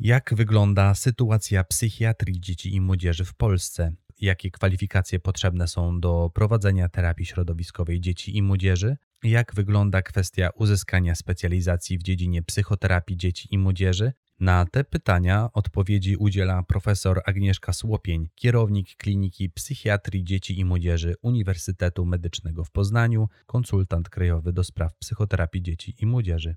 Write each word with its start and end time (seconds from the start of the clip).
Jak 0.00 0.34
wygląda 0.34 0.94
sytuacja 0.94 1.64
psychiatrii 1.64 2.40
dzieci 2.40 2.74
i 2.74 2.80
młodzieży 2.80 3.24
w 3.24 3.34
Polsce? 3.34 3.92
Jakie 4.20 4.50
kwalifikacje 4.50 5.20
potrzebne 5.20 5.68
są 5.68 6.00
do 6.00 6.30
prowadzenia 6.34 6.88
terapii 6.88 7.26
środowiskowej 7.26 8.00
dzieci 8.00 8.36
i 8.36 8.42
młodzieży? 8.42 8.96
Jak 9.22 9.54
wygląda 9.54 10.02
kwestia 10.02 10.50
uzyskania 10.54 11.14
specjalizacji 11.14 11.98
w 11.98 12.02
dziedzinie 12.02 12.42
psychoterapii 12.42 13.16
dzieci 13.16 13.48
i 13.50 13.58
młodzieży? 13.58 14.12
Na 14.40 14.66
te 14.66 14.84
pytania 14.84 15.48
odpowiedzi 15.52 16.16
udziela 16.16 16.62
profesor 16.62 17.20
Agnieszka 17.26 17.72
Słopień, 17.72 18.28
kierownik 18.34 18.96
Kliniki 18.96 19.50
Psychiatrii 19.50 20.24
Dzieci 20.24 20.58
i 20.58 20.64
Młodzieży 20.64 21.14
Uniwersytetu 21.22 22.04
Medycznego 22.04 22.64
w 22.64 22.70
Poznaniu, 22.70 23.28
konsultant 23.46 24.08
krajowy 24.08 24.52
do 24.52 24.64
spraw 24.64 24.96
psychoterapii 24.96 25.62
dzieci 25.62 25.94
i 25.98 26.06
młodzieży. 26.06 26.56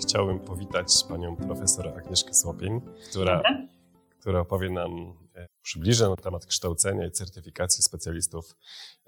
Chciałbym 0.00 0.40
powitać 0.40 1.04
panią 1.08 1.36
profesor 1.36 1.88
Agnieszkę 1.88 2.34
Słopień, 2.34 2.80
która, 3.10 3.42
która 4.20 4.40
opowie 4.40 4.70
nam, 4.70 5.18
e, 5.34 5.46
przybliży 5.62 6.08
na 6.08 6.16
temat 6.16 6.46
kształcenia 6.46 7.06
i 7.06 7.10
certyfikacji 7.10 7.82
specjalistów 7.82 8.56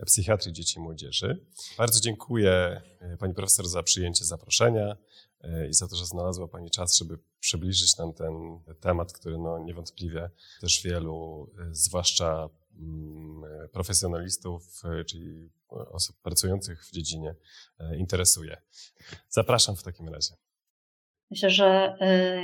psychiatrii 0.06 0.52
dzieci 0.52 0.78
i 0.78 0.82
młodzieży. 0.82 1.46
Bardzo 1.78 2.00
dziękuję 2.00 2.82
e, 3.00 3.16
pani 3.16 3.34
profesor 3.34 3.68
za 3.68 3.82
przyjęcie 3.82 4.24
zaproszenia 4.24 4.96
e, 5.40 5.68
i 5.68 5.72
za 5.72 5.88
to, 5.88 5.96
że 5.96 6.06
znalazła 6.06 6.48
pani 6.48 6.70
czas, 6.70 6.96
żeby 6.96 7.18
przybliżyć 7.40 7.96
nam 7.96 8.12
ten 8.12 8.32
temat, 8.80 9.12
który 9.12 9.38
no 9.38 9.58
niewątpliwie 9.58 10.30
też 10.60 10.82
wielu, 10.82 11.50
zwłaszcza 11.70 12.48
mm, 12.78 13.42
profesjonalistów, 13.72 14.82
czyli 15.06 15.50
osób 15.68 16.16
pracujących 16.22 16.86
w 16.86 16.92
dziedzinie, 16.92 17.34
interesuje. 17.96 18.62
Zapraszam 19.28 19.76
w 19.76 19.82
takim 19.82 20.08
razie 20.08 20.47
myślę, 21.30 21.50
że 21.50 21.96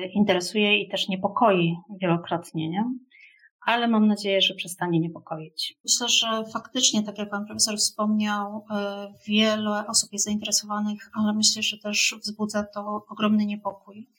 y, 0.03 0.07
interesuje 0.07 0.79
i 0.79 0.89
też 0.89 1.09
niepokoi 1.09 1.77
wielokrotnie, 2.01 2.69
nie? 2.69 2.85
ale 3.65 3.89
mam 3.89 4.07
nadzieję, 4.07 4.41
że 4.41 4.55
przestanie 4.55 5.01
niepokoić. 5.01 5.79
Myślę, 5.85 6.09
że 6.09 6.45
faktycznie, 6.53 7.03
tak 7.03 7.19
jak 7.19 7.31
Pan 7.31 7.47
Profesor 7.47 7.77
wspomniał, 7.77 8.57
y, 8.57 8.75
wiele 9.27 9.87
osób 9.87 10.13
jest 10.13 10.25
zainteresowanych, 10.25 11.11
ale 11.15 11.33
myślę, 11.33 11.63
że 11.63 11.79
też 11.79 12.15
wzbudza 12.23 12.65
to 12.75 13.05
ogromny 13.09 13.47
niepokój. 13.47 14.11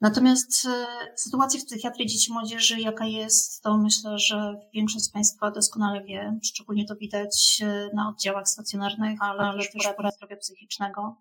Natomiast 0.00 0.64
y, 0.64 0.68
sytuacja 1.16 1.60
w 1.60 1.64
psychiatrii 1.64 2.06
dzieci 2.06 2.30
i 2.30 2.34
młodzieży, 2.34 2.80
jaka 2.80 3.06
jest, 3.06 3.62
to 3.62 3.78
myślę, 3.78 4.18
że 4.18 4.54
większość 4.74 5.04
z 5.04 5.12
Państwa 5.12 5.50
doskonale 5.50 6.04
wie. 6.04 6.38
Szczególnie 6.44 6.84
to 6.84 6.96
widać 6.96 7.62
na 7.94 8.08
oddziałach 8.08 8.48
stacjonarnych, 8.48 9.18
ale, 9.22 9.42
ale 9.42 9.58
też 9.58 9.68
w 9.68 10.14
zdrowia 10.16 10.36
psychicznego 10.36 11.16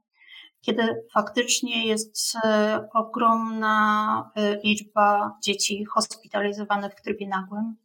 kiedy 0.61 1.03
faktycznie 1.13 1.87
jest 1.87 2.35
e, 2.43 2.87
ogromna 2.93 4.31
e, 4.35 4.59
liczba 4.63 5.37
dzieci 5.43 5.85
hospitalizowanych 5.85 6.93
w 6.93 7.01
trybie 7.01 7.27
nagłym. 7.27 7.75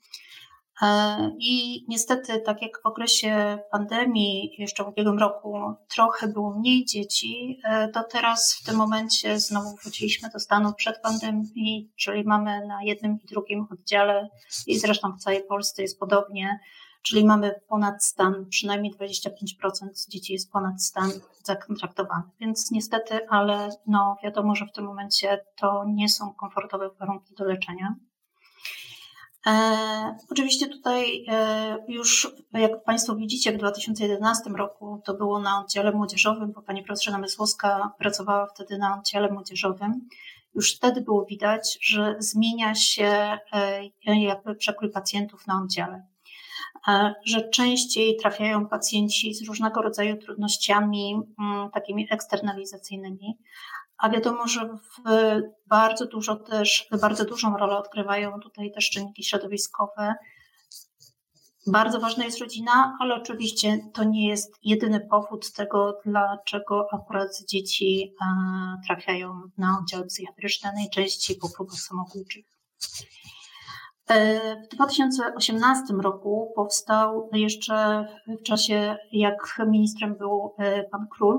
E, 0.83 1.37
I 1.39 1.85
niestety, 1.89 2.41
tak 2.41 2.63
jak 2.63 2.83
w 2.83 2.87
okresie 2.87 3.59
pandemii, 3.71 4.55
jeszcze 4.59 4.85
w 4.85 4.89
ubiegłym 4.89 5.19
roku, 5.19 5.75
trochę 5.89 6.29
było 6.29 6.59
mniej 6.59 6.85
dzieci, 6.85 7.61
to 7.93 8.03
teraz 8.03 8.55
w 8.55 8.67
tym 8.67 8.77
momencie 8.77 9.39
znowu 9.39 9.77
wróciliśmy 9.77 10.31
do 10.31 10.41
stanu 10.41 10.73
przed 10.73 11.03
pandemii, 11.03 11.93
czyli 11.97 12.25
mamy 12.25 12.67
na 12.67 12.83
jednym 12.83 13.19
i 13.25 13.27
drugim 13.27 13.67
oddziale, 13.71 14.29
i 14.67 14.79
zresztą 14.79 15.13
w 15.13 15.21
całej 15.21 15.43
Polsce 15.43 15.83
jest 15.83 16.01
podobnie, 16.01 16.59
czyli 17.05 17.25
mamy 17.25 17.61
ponad 17.69 18.05
stan, 18.05 18.47
przynajmniej 18.51 18.93
25% 18.93 20.09
dzieci 20.09 20.33
jest 20.33 20.53
ponad 20.53 20.83
stan 20.83 21.11
zakontraktowanych. 21.43 22.31
Więc 22.41 22.71
niestety, 22.71 23.29
ale 23.29 23.69
no 23.87 24.17
wiadomo, 24.23 24.55
że 24.55 24.67
w 24.67 24.73
tym 24.73 24.85
momencie 24.85 25.45
to 25.57 25.85
nie 25.89 26.09
są 26.09 26.35
komfortowe 26.35 26.91
warunki 27.01 27.35
do 27.35 27.45
leczenia. 27.45 27.95
E, 29.47 30.17
oczywiście 30.31 30.69
tutaj 30.69 31.25
e, 31.29 31.77
już, 31.89 32.35
jak 32.53 32.85
Państwo 32.85 33.17
widzicie, 33.17 33.53
w 33.53 33.59
2011 33.59 34.51
roku 34.51 35.03
to 35.05 35.15
było 35.15 35.41
na 35.41 35.61
oddziale 35.61 35.93
młodzieżowym, 35.93 36.53
bo 36.53 36.63
Pani 36.63 36.83
profesor 36.83 37.13
Namysłowska 37.13 37.93
pracowała 37.99 38.47
wtedy 38.47 38.79
na 38.79 38.99
oddziale 38.99 39.33
młodzieżowym. 39.33 40.09
Już 40.55 40.77
wtedy 40.77 41.01
było 41.01 41.25
widać, 41.25 41.79
że 41.83 42.17
zmienia 42.19 42.75
się 42.75 43.39
e, 43.53 44.21
jakby 44.21 44.55
przekrój 44.55 44.91
pacjentów 44.91 45.47
na 45.47 45.63
oddziale 45.63 46.14
że 47.25 47.49
częściej 47.49 48.17
trafiają 48.17 48.69
pacjenci 48.69 49.35
z 49.35 49.49
różnego 49.49 49.83
rodzaju 49.83 50.17
trudnościami 50.17 51.21
mm, 51.39 51.71
takimi 51.71 52.07
eksternalizacyjnymi, 52.11 53.39
a 53.99 54.11
wiadomo, 54.11 54.49
że 54.49 54.79
bardzo 55.67 56.07
dużo 56.07 56.37
też, 56.37 56.89
bardzo 57.01 57.25
dużą 57.25 57.57
rolę 57.57 57.79
odgrywają 57.79 58.41
tutaj 58.41 58.73
też 58.73 58.91
czynniki 58.91 59.25
środowiskowe. 59.25 60.15
Bardzo 61.67 62.01
ważna 62.01 62.25
jest 62.25 62.41
rodzina, 62.41 62.97
ale 63.01 63.15
oczywiście 63.15 63.79
to 63.95 64.05
nie 64.05 64.29
jest 64.29 64.55
jedyny 64.63 65.01
powód 65.01 65.53
tego, 65.53 65.99
dlaczego 66.05 66.89
akurat 66.93 67.31
dzieci 67.49 68.15
trafiają 68.87 69.41
na 69.59 69.79
oddziały 69.81 70.07
psychiatryczne, 70.07 70.73
najczęściej 70.75 71.37
po 71.37 71.49
próbach 71.57 71.79
samobójczych. 71.79 72.45
E, 74.09 74.57
w 74.65 74.69
2018 74.69 75.95
roku 75.95 76.53
powstał 76.57 77.31
jeszcze 77.33 78.07
w 78.41 78.43
czasie, 78.43 78.97
jak 79.13 79.61
ministrem 79.67 80.15
był 80.15 80.55
e, 80.59 80.85
pan 80.85 81.07
Król, 81.11 81.39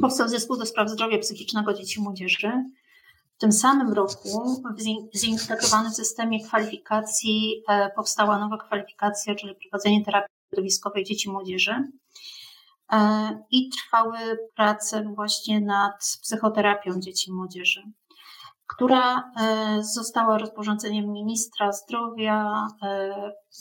powstał 0.00 0.28
zespół 0.28 0.56
do 0.56 0.66
spraw 0.66 0.90
zdrowia 0.90 1.18
psychicznego 1.18 1.74
dzieci 1.74 2.00
i 2.00 2.02
młodzieży. 2.02 2.52
W 3.36 3.40
tym 3.40 3.52
samym 3.52 3.92
roku 3.92 4.62
w 5.12 5.18
zintegrowanym 5.18 5.92
systemie 5.92 6.44
kwalifikacji 6.44 7.62
e, 7.68 7.90
powstała 7.96 8.38
nowa 8.38 8.58
kwalifikacja, 8.58 9.34
czyli 9.34 9.54
prowadzenie 9.54 10.04
terapii 10.04 10.34
środowiskowej 10.48 11.04
dzieci 11.04 11.28
i 11.28 11.32
młodzieży. 11.32 11.74
I 13.50 13.68
trwały 13.68 14.18
prace 14.56 15.02
właśnie 15.02 15.60
nad 15.60 16.18
psychoterapią 16.22 17.00
dzieci 17.00 17.30
i 17.30 17.32
młodzieży 17.32 17.82
która 18.74 19.32
e, 19.40 19.82
została 19.82 20.38
rozporządzeniem 20.38 21.12
ministra 21.12 21.72
zdrowia 21.72 22.66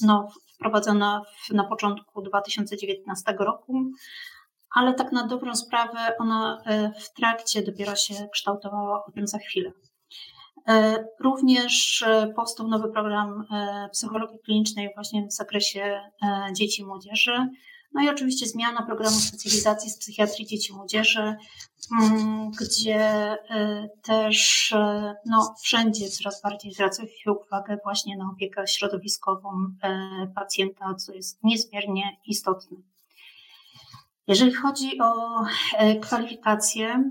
no, 0.02 0.28
wprowadzona 0.56 1.22
w, 1.44 1.53
na 1.53 1.64
początku 1.64 2.22
2019 2.22 3.36
roku, 3.40 3.92
ale 4.75 4.94
tak 4.94 5.12
na 5.12 5.28
dobrą 5.28 5.56
sprawę 5.56 6.00
ona 6.19 6.62
e, 6.66 6.92
w 7.00 7.14
trakcie 7.14 7.62
dopiero 7.62 7.96
się 7.96 8.14
kształtowała, 8.34 9.06
o 9.06 9.12
tym 9.12 9.28
za 9.28 9.38
chwilę. 9.38 9.72
Również 11.19 12.06
powstał 12.36 12.68
nowy 12.68 12.92
program 12.92 13.46
psychologii 13.92 14.40
klinicznej 14.40 14.90
właśnie 14.96 15.28
w 15.28 15.34
zakresie 15.34 16.02
dzieci 16.56 16.81
i 16.81 16.86
młodzieży, 16.86 17.50
no 17.94 18.01
i 18.03 18.09
oczywiście 18.09 18.45
zmiana 18.45 18.85
programu 18.85 19.16
specjalizacji 19.16 19.89
z 19.89 19.97
psychiatrii 19.97 20.47
dzieci 20.47 20.73
i 20.73 20.75
młodzieży, 20.75 21.35
mm, 22.01 22.51
gdzie 22.51 23.33
y, 23.33 23.89
też 24.03 24.71
y, 24.71 24.75
no, 25.25 25.56
wszędzie 25.63 26.09
coraz 26.09 26.41
bardziej 26.41 26.74
zwraca 26.74 27.03
się 27.03 27.31
uwagę 27.31 27.77
właśnie 27.83 28.18
na 28.18 28.30
opiekę 28.33 28.68
środowiskową 28.68 29.50
y, 29.65 30.33
pacjenta, 30.36 30.95
co 30.95 31.13
jest 31.13 31.39
niezmiernie 31.44 32.18
istotne. 32.25 32.77
Jeżeli 34.27 34.53
chodzi 34.53 35.01
o 35.01 35.44
kwalifikacje, 36.01 37.03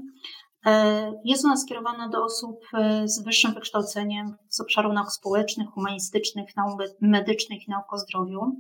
jest 1.25 1.45
ona 1.45 1.57
skierowana 1.57 2.09
do 2.09 2.25
osób 2.25 2.65
z 3.05 3.23
wyższym 3.23 3.55
wykształceniem 3.55 4.37
z 4.49 4.61
obszaru 4.61 4.93
nauk 4.93 5.13
społecznych, 5.13 5.69
humanistycznych, 5.69 6.57
nauk 6.57 6.81
medycznych 7.01 7.69
i 7.69 7.71
nauk 7.71 7.93
o 7.93 7.99
zdrowiu. 7.99 8.57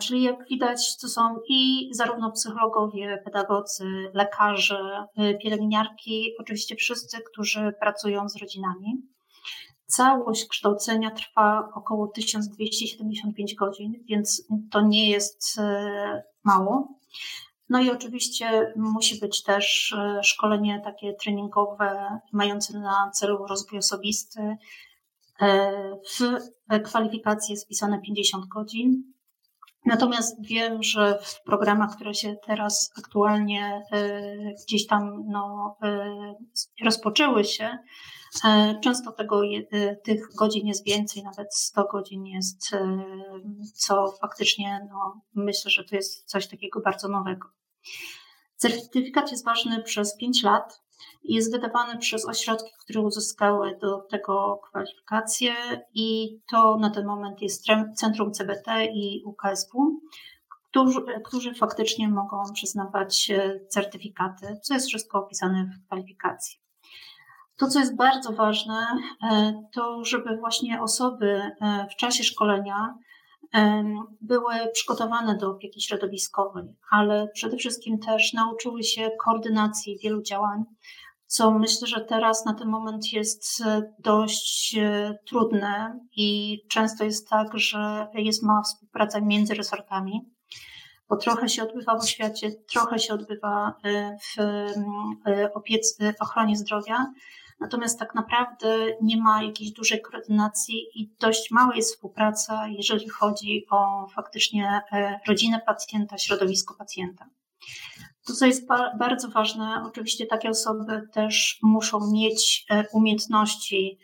Czyli 0.00 0.22
jak 0.22 0.48
widać, 0.48 0.96
to 0.96 1.08
są 1.08 1.36
i 1.48 1.88
zarówno 1.92 2.32
psychologowie, 2.32 3.22
pedagodzy, 3.24 4.10
lekarze, 4.14 5.06
y, 5.18 5.38
pielęgniarki, 5.42 6.32
oczywiście 6.38 6.76
wszyscy, 6.76 7.18
którzy 7.32 7.72
pracują 7.80 8.28
z 8.28 8.36
rodzinami. 8.36 9.02
Całość 9.86 10.48
kształcenia 10.48 11.10
trwa 11.10 11.68
około 11.74 12.08
1275 12.08 13.54
godzin, 13.54 13.92
więc 14.08 14.46
to 14.70 14.80
nie 14.80 15.10
jest 15.10 15.58
y, 15.58 15.62
mało. 16.44 16.88
No 17.68 17.80
i 17.80 17.90
oczywiście 17.90 18.72
musi 18.76 19.20
być 19.20 19.42
też 19.42 19.94
szkolenie 20.22 20.80
takie 20.84 21.14
treningowe, 21.14 22.20
mające 22.32 22.78
na 22.78 23.10
celu 23.14 23.46
rozwój 23.46 23.78
osobisty. 23.78 24.56
W 26.18 26.38
kwalifikacji 26.84 27.52
jest 27.52 27.64
wpisane 27.64 28.00
50 28.00 28.46
godzin. 28.46 29.12
Natomiast 29.86 30.36
wiem, 30.46 30.82
że 30.82 31.18
w 31.22 31.42
programach, 31.42 31.96
które 31.96 32.14
się 32.14 32.36
teraz 32.46 32.92
aktualnie 32.98 33.82
gdzieś 34.66 34.86
tam 34.86 35.24
no, 35.28 35.76
rozpoczęły 36.84 37.44
się, 37.44 37.78
E, 38.44 38.80
często 38.82 39.12
tego, 39.12 39.42
e, 39.44 39.96
tych 39.96 40.34
godzin 40.38 40.66
jest 40.66 40.84
więcej, 40.84 41.22
nawet 41.22 41.54
100 41.54 41.84
godzin 41.84 42.26
jest, 42.26 42.72
e, 42.72 43.04
co 43.74 44.12
faktycznie 44.20 44.88
no, 44.90 45.20
myślę, 45.34 45.70
że 45.70 45.84
to 45.84 45.96
jest 45.96 46.24
coś 46.24 46.46
takiego 46.46 46.80
bardzo 46.80 47.08
nowego. 47.08 47.48
Certyfikat 48.56 49.30
jest 49.30 49.44
ważny 49.44 49.82
przez 49.82 50.16
5 50.16 50.42
lat. 50.42 50.82
Jest 51.24 51.52
wydawany 51.52 51.98
przez 51.98 52.28
ośrodki, 52.28 52.70
które 52.84 53.00
uzyskały 53.00 53.78
do 53.80 53.98
tego 54.10 54.60
kwalifikacje 54.68 55.54
i 55.94 56.38
to 56.50 56.76
na 56.76 56.90
ten 56.90 57.06
moment 57.06 57.42
jest 57.42 57.66
Centrum 57.96 58.32
CBT 58.32 58.84
i 58.84 59.22
UKSW, 59.24 60.00
którzy, 60.70 61.00
którzy 61.24 61.54
faktycznie 61.54 62.08
mogą 62.08 62.42
przyznawać 62.54 63.32
certyfikaty, 63.68 64.58
co 64.62 64.74
jest 64.74 64.86
wszystko 64.86 65.18
opisane 65.18 65.64
w 65.64 65.86
kwalifikacji. 65.86 66.60
To, 67.56 67.66
co 67.66 67.78
jest 67.78 67.96
bardzo 67.96 68.32
ważne, 68.32 68.86
e, 69.30 69.62
to 69.72 70.04
żeby 70.04 70.36
właśnie 70.36 70.82
osoby 70.82 71.42
e, 71.60 71.86
w 71.90 71.96
czasie 71.96 72.24
szkolenia 72.24 72.94
e, 72.94 73.09
były 74.20 74.54
przygotowane 74.72 75.36
do 75.36 75.50
opieki 75.50 75.80
środowiskowej, 75.80 76.64
ale 76.90 77.28
przede 77.34 77.56
wszystkim 77.56 77.98
też 77.98 78.32
nauczyły 78.32 78.82
się 78.82 79.10
koordynacji 79.24 79.98
wielu 80.02 80.22
działań, 80.22 80.64
co 81.26 81.50
myślę, 81.50 81.88
że 81.88 82.00
teraz 82.00 82.44
na 82.44 82.54
ten 82.54 82.68
moment 82.68 83.12
jest 83.12 83.62
dość 83.98 84.76
trudne 85.26 86.00
i 86.16 86.58
często 86.70 87.04
jest 87.04 87.28
tak, 87.28 87.58
że 87.58 88.08
jest 88.14 88.42
mała 88.42 88.62
współpraca 88.62 89.20
między 89.20 89.54
resortami, 89.54 90.20
bo 91.08 91.16
trochę 91.16 91.48
się 91.48 91.62
odbywa 91.62 91.98
w 91.98 92.02
oświacie, 92.02 92.52
trochę 92.72 92.98
się 92.98 93.14
odbywa 93.14 93.74
w 94.20 94.36
opiece, 95.54 96.14
ochronie 96.20 96.56
zdrowia, 96.56 97.06
Natomiast 97.60 97.98
tak 97.98 98.14
naprawdę 98.14 98.86
nie 99.02 99.16
ma 99.16 99.42
jakiejś 99.42 99.72
dużej 99.72 100.02
koordynacji 100.02 100.86
i 100.94 101.14
dość 101.20 101.50
mała 101.50 101.76
jest 101.76 101.94
współpraca, 101.94 102.66
jeżeli 102.68 103.08
chodzi 103.08 103.66
o 103.70 104.08
faktycznie 104.14 104.82
e, 104.92 105.20
rodzinę 105.28 105.60
pacjenta, 105.66 106.18
środowisko 106.18 106.74
pacjenta. 106.74 107.26
To, 108.26 108.32
co 108.32 108.46
jest 108.46 108.66
bardzo 108.98 109.28
ważne, 109.28 109.82
oczywiście 109.86 110.26
takie 110.26 110.50
osoby 110.50 111.02
też 111.12 111.58
muszą 111.62 112.12
mieć 112.12 112.66
e, 112.70 112.84
umiejętności 112.92 113.98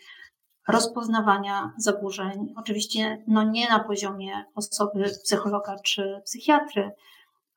rozpoznawania 0.69 1.73
zaburzeń. 1.79 2.55
Oczywiście 2.57 3.25
no 3.27 3.43
nie 3.43 3.69
na 3.69 3.85
poziomie 3.85 4.45
osoby 4.55 5.05
psychologa 5.25 5.77
czy 5.85 6.21
psychiatry, 6.25 6.91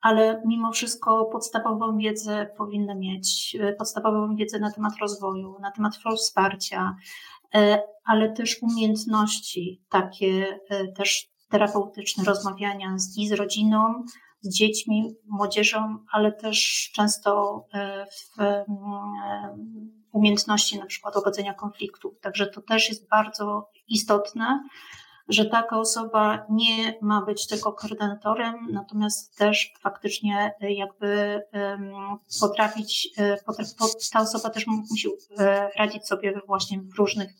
ale 0.00 0.42
mimo 0.46 0.72
wszystko 0.72 1.24
podstawową 1.24 1.98
wiedzę 1.98 2.46
powinny 2.56 2.94
mieć, 2.94 3.56
e, 3.60 3.72
podstawową 3.72 4.36
wiedzę 4.36 4.58
na 4.58 4.72
temat 4.72 4.92
rozwoju, 5.00 5.56
na 5.60 5.70
temat 5.70 5.94
wsparcia, 6.16 6.96
e, 7.54 7.82
ale 8.04 8.32
też 8.32 8.62
umiejętności 8.62 9.82
takie 9.90 10.60
e, 10.70 10.92
też 10.92 11.30
terapeutyczne, 11.50 12.24
rozmawiania 12.24 12.98
z, 12.98 13.18
i 13.18 13.28
z 13.28 13.32
rodziną, 13.32 14.04
z 14.40 14.56
dziećmi, 14.56 15.14
młodzieżą, 15.26 15.98
ale 16.12 16.32
też 16.32 16.90
często 16.94 17.64
w 18.12 18.42
umiejętności 20.12 20.78
na 20.78 20.86
przykład 20.86 21.16
łagodzenia 21.16 21.54
konfliktów. 21.54 22.20
Także 22.20 22.46
to 22.46 22.60
też 22.60 22.88
jest 22.88 23.08
bardzo 23.08 23.70
istotne, 23.88 24.62
że 25.30 25.44
taka 25.44 25.78
osoba 25.78 26.46
nie 26.50 26.98
ma 27.02 27.24
być 27.24 27.46
tylko 27.46 27.72
koordynatorem, 27.72 28.54
natomiast 28.72 29.36
też 29.36 29.72
faktycznie 29.80 30.54
e, 30.60 30.72
jakby 30.72 31.40
potrafić, 32.40 33.08
e, 33.18 33.36
ta 34.12 34.20
osoba 34.20 34.50
też 34.50 34.66
musi 34.66 35.08
e, 35.38 35.70
radzić 35.78 36.06
sobie 36.06 36.40
właśnie 36.46 36.80
w 36.80 36.98
różnych 36.98 37.30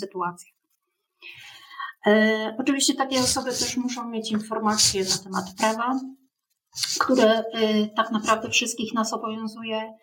sytuacjach. 0.00 0.54
Oczywiście 2.58 2.94
takie 2.94 3.20
osoby 3.20 3.50
też 3.50 3.76
muszą 3.76 4.08
mieć 4.08 4.30
informacje 4.30 5.04
na 5.04 5.18
temat 5.24 5.44
prawa, 5.58 6.00
które 7.00 7.44
tak 7.96 8.10
naprawdę 8.10 8.50
wszystkich 8.50 8.94
nas 8.94 9.12
obowiązuje 9.12 9.94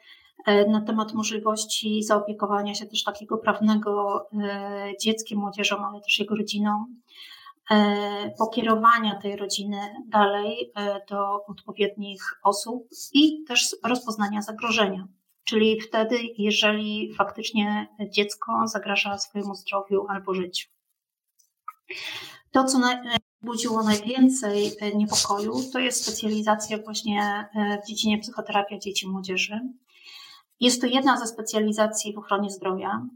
na 0.68 0.82
temat 0.82 1.14
możliwości 1.14 2.04
zaopiekowania 2.04 2.76
się 2.76 2.86
też 2.86 3.04
takiego 3.04 3.38
prawnego 3.38 4.26
dzieckiem, 5.02 5.40
młodzieżą, 5.40 5.86
ale 5.86 6.02
też 6.02 6.20
jego 6.20 6.36
rodziną. 6.36 6.86
E, 7.72 8.31
pokierowania 8.38 9.16
tej 9.16 9.36
rodziny 9.36 9.78
dalej 10.08 10.72
e, 10.75 11.02
do 11.10 11.46
odpowiednich 11.46 12.22
osób 12.44 12.88
i 13.14 13.44
też 13.44 13.75
rozpoznania 13.84 14.42
zagrożenia. 14.42 15.08
Czyli 15.44 15.81
wtedy, 15.81 16.18
jeżeli 16.38 17.14
faktycznie 17.18 17.88
dziecko 18.10 18.68
zagraża 18.68 19.18
swojemu 19.18 19.56
zdrowiu 19.56 20.06
albo 20.10 20.34
życiu. 20.34 20.69
To, 22.52 22.64
co 22.64 22.80
budziło 23.42 23.84
najwięcej 23.84 24.72
niepokoju, 24.96 25.54
to 25.74 25.80
jest 25.80 26.04
specjalizacja 26.04 26.78
właśnie 26.78 27.50
w 27.84 27.88
dziedzinie 27.88 28.18
psychoterapia 28.18 28.78
dzieci 28.78 29.06
i 29.06 29.10
młodzieży. 29.10 29.60
Jest 30.60 30.81
to 30.81 30.88
jedna 30.88 31.18
ze 31.18 31.28
specjalizacji 31.28 32.13
w 32.13 32.18
ochronie 32.18 32.50
zdrowia. 32.50 33.08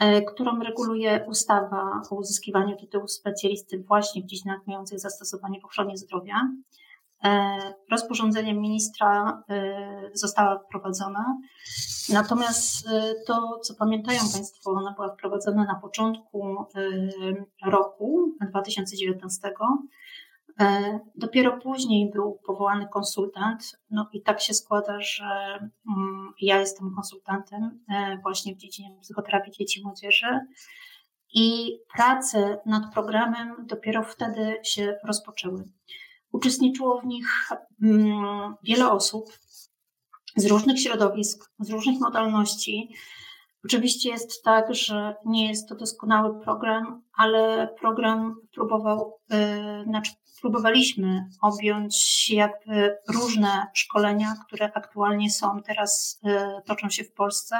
E, 0.00 0.22
którą 0.22 0.58
reguluje 0.58 1.24
ustawa 1.28 2.02
o 2.10 2.14
uzyskiwaniu 2.14 2.76
tytułu 2.76 3.08
specjalisty 3.08 3.84
właśnie 3.88 4.22
w 4.22 4.26
dziedzinach 4.26 4.66
mających 4.66 5.00
zastosowanie 5.00 5.60
w 5.60 5.64
ochronie 5.64 5.96
zdrowia. 5.96 6.36
E, 7.24 7.58
rozporządzeniem 7.90 8.60
ministra 8.60 9.42
e, 9.48 10.10
została 10.12 10.58
wprowadzona. 10.58 11.38
Natomiast 12.12 12.88
to, 13.26 13.58
co 13.62 13.74
pamiętają 13.74 14.20
Państwo, 14.32 14.70
ona 14.70 14.92
była 14.92 15.08
wprowadzona 15.08 15.64
na 15.64 15.74
początku 15.74 16.56
roku 17.66 18.36
2019 18.50 19.48
E, 19.48 19.54
dopiero 21.14 21.58
później 21.58 22.10
był 22.10 22.38
powołany 22.46 22.88
konsultant, 22.88 23.72
no 23.90 24.08
i 24.12 24.22
tak 24.22 24.40
się 24.40 24.54
składa, 24.54 25.00
że 25.00 25.24
mm, 25.88 26.32
ja 26.40 26.60
jestem 26.60 26.94
konsultantem 26.94 27.84
e, 27.88 28.18
właśnie 28.22 28.54
w 28.54 28.58
dziedzinie 28.58 28.96
psychoterapii 29.02 29.52
dzieci 29.52 29.80
i 29.80 29.84
młodzieży 29.84 30.40
i 31.34 31.78
prace 31.94 32.58
nad 32.66 32.92
programem 32.92 33.66
dopiero 33.66 34.04
wtedy 34.04 34.58
się 34.62 34.96
rozpoczęły. 35.04 35.64
Uczestniczyło 36.32 37.00
w 37.00 37.06
nich 37.06 37.48
mm, 37.82 38.54
wiele 38.62 38.92
osób 38.92 39.24
z 40.36 40.46
różnych 40.46 40.80
środowisk, 40.80 41.50
z 41.58 41.70
różnych 41.70 42.00
modalności. 42.00 42.94
Oczywiście 43.64 44.10
jest 44.10 44.42
tak, 44.44 44.74
że 44.74 45.14
nie 45.26 45.48
jest 45.48 45.68
to 45.68 45.74
doskonały 45.74 46.40
program, 46.40 47.02
ale 47.16 47.68
program 47.80 48.36
próbował, 48.54 49.18
e, 49.30 49.84
znaczy 49.84 50.12
próbowaliśmy 50.40 51.24
objąć 51.42 52.30
jakby 52.30 52.96
różne 53.08 53.66
szkolenia, 53.74 54.34
które 54.46 54.72
aktualnie 54.74 55.30
są 55.30 55.62
teraz, 55.62 56.20
e, 56.24 56.62
toczą 56.66 56.90
się 56.90 57.04
w 57.04 57.12
Polsce, 57.12 57.56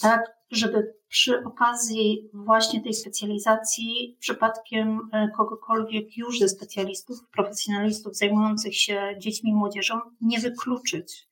tak, 0.00 0.20
żeby 0.50 0.94
przy 1.08 1.44
okazji 1.44 2.30
właśnie 2.32 2.82
tej 2.82 2.94
specjalizacji 2.94 4.16
przypadkiem 4.20 5.00
e, 5.12 5.28
kogokolwiek 5.36 6.16
już 6.16 6.38
ze 6.38 6.48
specjalistów, 6.48 7.18
profesjonalistów 7.30 8.16
zajmujących 8.16 8.76
się 8.78 9.14
dziećmi 9.18 9.50
i 9.50 9.54
młodzieżą 9.54 10.00
nie 10.20 10.40
wykluczyć. 10.40 11.28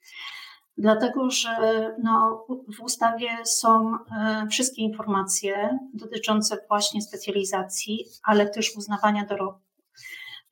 Dlatego, 0.78 1.30
że 1.30 1.56
no, 2.02 2.46
w 2.78 2.82
ustawie 2.82 3.28
są 3.44 3.94
e, 3.94 4.46
wszystkie 4.50 4.82
informacje 4.82 5.78
dotyczące 5.94 6.58
właśnie 6.68 7.02
specjalizacji, 7.02 8.04
ale 8.24 8.50
też 8.50 8.76
uznawania 8.76 9.26
dorobku. 9.26 9.60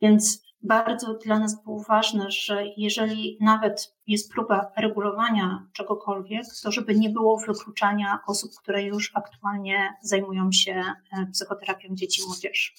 Więc 0.03 0.43
bardzo 0.62 1.15
dla 1.15 1.39
nas 1.39 1.65
było 1.65 1.83
ważne, 1.89 2.31
że 2.31 2.65
jeżeli 2.77 3.39
nawet 3.41 3.97
jest 4.07 4.33
próba 4.33 4.73
regulowania 4.77 5.67
czegokolwiek, 5.73 6.45
to 6.62 6.73
żeby 6.73 6.95
nie 6.95 7.11
było 7.11 7.39
wykluczania 7.47 8.19
osób, 8.27 8.50
które 8.62 8.83
już 8.83 9.12
aktualnie 9.15 9.95
zajmują 10.03 10.53
się 10.53 10.73
e, 10.73 11.27
psychoterapią 11.33 11.89
dzieci 11.95 12.23
i 12.23 12.27
młodzieży. 12.27 12.71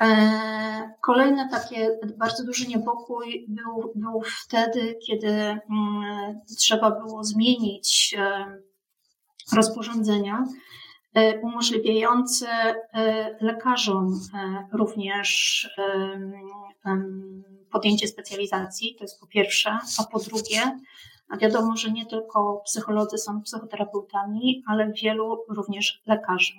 E, 0.00 0.94
kolejny 1.00 1.48
taki 1.50 1.74
bardzo 2.16 2.44
duży 2.44 2.66
niepokój 2.66 3.46
był, 3.48 3.92
był 3.94 4.22
wtedy, 4.42 4.98
kiedy 5.06 5.28
mm, 5.28 6.40
trzeba 6.58 6.90
było 6.90 7.24
zmienić 7.24 8.16
e, 8.18 8.58
rozporządzenia 9.56 10.44
E, 11.14 11.40
umożliwiające 11.40 12.74
lekarzom 13.40 14.20
również 14.72 15.68
podjęcie 17.70 18.08
specjalizacji, 18.08 18.94
to 18.98 19.04
jest 19.04 19.20
po 19.20 19.26
pierwsze, 19.26 19.78
a 19.98 20.04
po 20.04 20.18
drugie, 20.18 20.78
wiadomo, 21.40 21.76
że 21.76 21.90
nie 21.90 22.06
tylko 22.06 22.62
psycholodzy 22.64 23.18
są 23.18 23.42
psychoterapeutami, 23.42 24.62
ale 24.66 24.92
wielu 24.92 25.44
również 25.48 26.02
lekarzy 26.06 26.52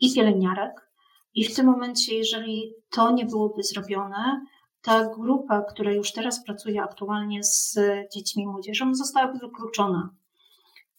i 0.00 0.14
pielęgniarek. 0.14 0.91
I 1.34 1.44
w 1.44 1.54
tym 1.54 1.66
momencie, 1.66 2.14
jeżeli 2.14 2.74
to 2.90 3.10
nie 3.10 3.26
byłoby 3.26 3.62
zrobione, 3.62 4.44
ta 4.82 5.08
grupa, 5.08 5.62
która 5.62 5.92
już 5.92 6.12
teraz 6.12 6.44
pracuje 6.44 6.82
aktualnie 6.82 7.44
z 7.44 7.78
dziećmi 8.14 8.42
i 8.42 8.46
młodzieżą, 8.46 8.94
zostałaby 8.94 9.38
wykluczona. 9.38 10.10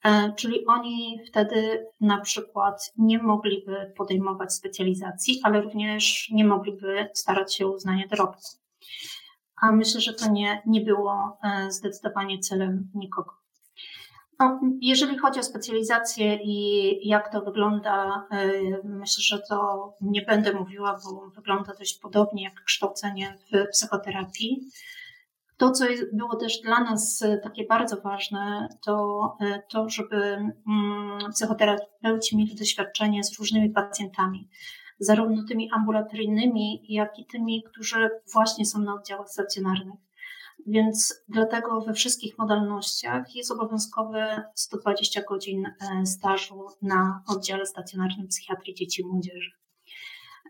E, 0.03 0.33
czyli 0.33 0.65
oni 0.65 1.19
wtedy 1.27 1.87
na 2.01 2.21
przykład 2.21 2.93
nie 2.97 3.23
mogliby 3.23 3.93
podejmować 3.97 4.53
specjalizacji, 4.53 5.39
ale 5.43 5.61
również 5.61 6.29
nie 6.31 6.45
mogliby 6.45 7.09
starać 7.13 7.55
się 7.55 7.67
o 7.67 7.71
uznanie 7.71 8.07
dorobku. 8.07 8.41
A 9.61 9.71
myślę, 9.71 10.01
że 10.01 10.13
to 10.13 10.31
nie, 10.31 10.61
nie 10.65 10.81
było 10.81 11.37
e, 11.43 11.71
zdecydowanie 11.71 12.39
celem 12.39 12.91
nikogo. 12.95 13.42
No, 14.39 14.59
jeżeli 14.81 15.17
chodzi 15.17 15.39
o 15.39 15.43
specjalizację 15.43 16.39
i 16.43 17.07
jak 17.07 17.31
to 17.31 17.41
wygląda, 17.41 18.27
e, 18.31 18.51
myślę, 18.83 19.23
że 19.23 19.39
to 19.49 19.89
nie 20.01 20.21
będę 20.21 20.53
mówiła, 20.53 20.99
bo 21.05 21.29
wygląda 21.29 21.73
dość 21.79 21.99
podobnie 21.99 22.43
jak 22.43 22.63
kształcenie 22.63 23.37
w 23.51 23.69
psychoterapii. 23.71 24.67
To, 25.57 25.71
co 25.71 25.85
było 26.13 26.35
też 26.35 26.61
dla 26.61 26.79
nas 26.79 27.23
takie 27.43 27.65
bardzo 27.65 28.01
ważne, 28.01 28.67
to 28.85 29.37
e, 29.41 29.61
to, 29.69 29.89
żeby 29.89 30.15
mm, 30.15 31.31
psychoterapeuci 31.33 32.37
mieli 32.37 32.55
doświadczenie 32.55 33.23
z 33.23 33.39
różnymi 33.39 33.69
pacjentami, 33.69 34.49
zarówno 34.99 35.43
tymi 35.47 35.71
ambulatoryjnymi, 35.71 36.85
jak 36.89 37.19
i 37.19 37.25
tymi, 37.25 37.63
którzy 37.63 38.09
właśnie 38.33 38.65
są 38.65 38.79
na 38.79 38.93
oddziałach 38.93 39.29
stacjonarnych. 39.29 39.99
Więc 40.67 41.15
dlatego 41.29 41.81
we 41.81 41.93
wszystkich 41.93 42.37
modalnościach 42.37 43.35
jest 43.35 43.51
obowiązkowe 43.51 44.43
120 44.55 45.21
godzin 45.21 45.65
e, 45.65 46.05
stażu 46.05 46.67
na 46.81 47.23
oddziale 47.27 47.65
stacjonarnym 47.65 48.27
psychiatrii 48.27 48.75
dzieci 48.75 49.01
i 49.01 49.05
młodzieży. 49.05 49.51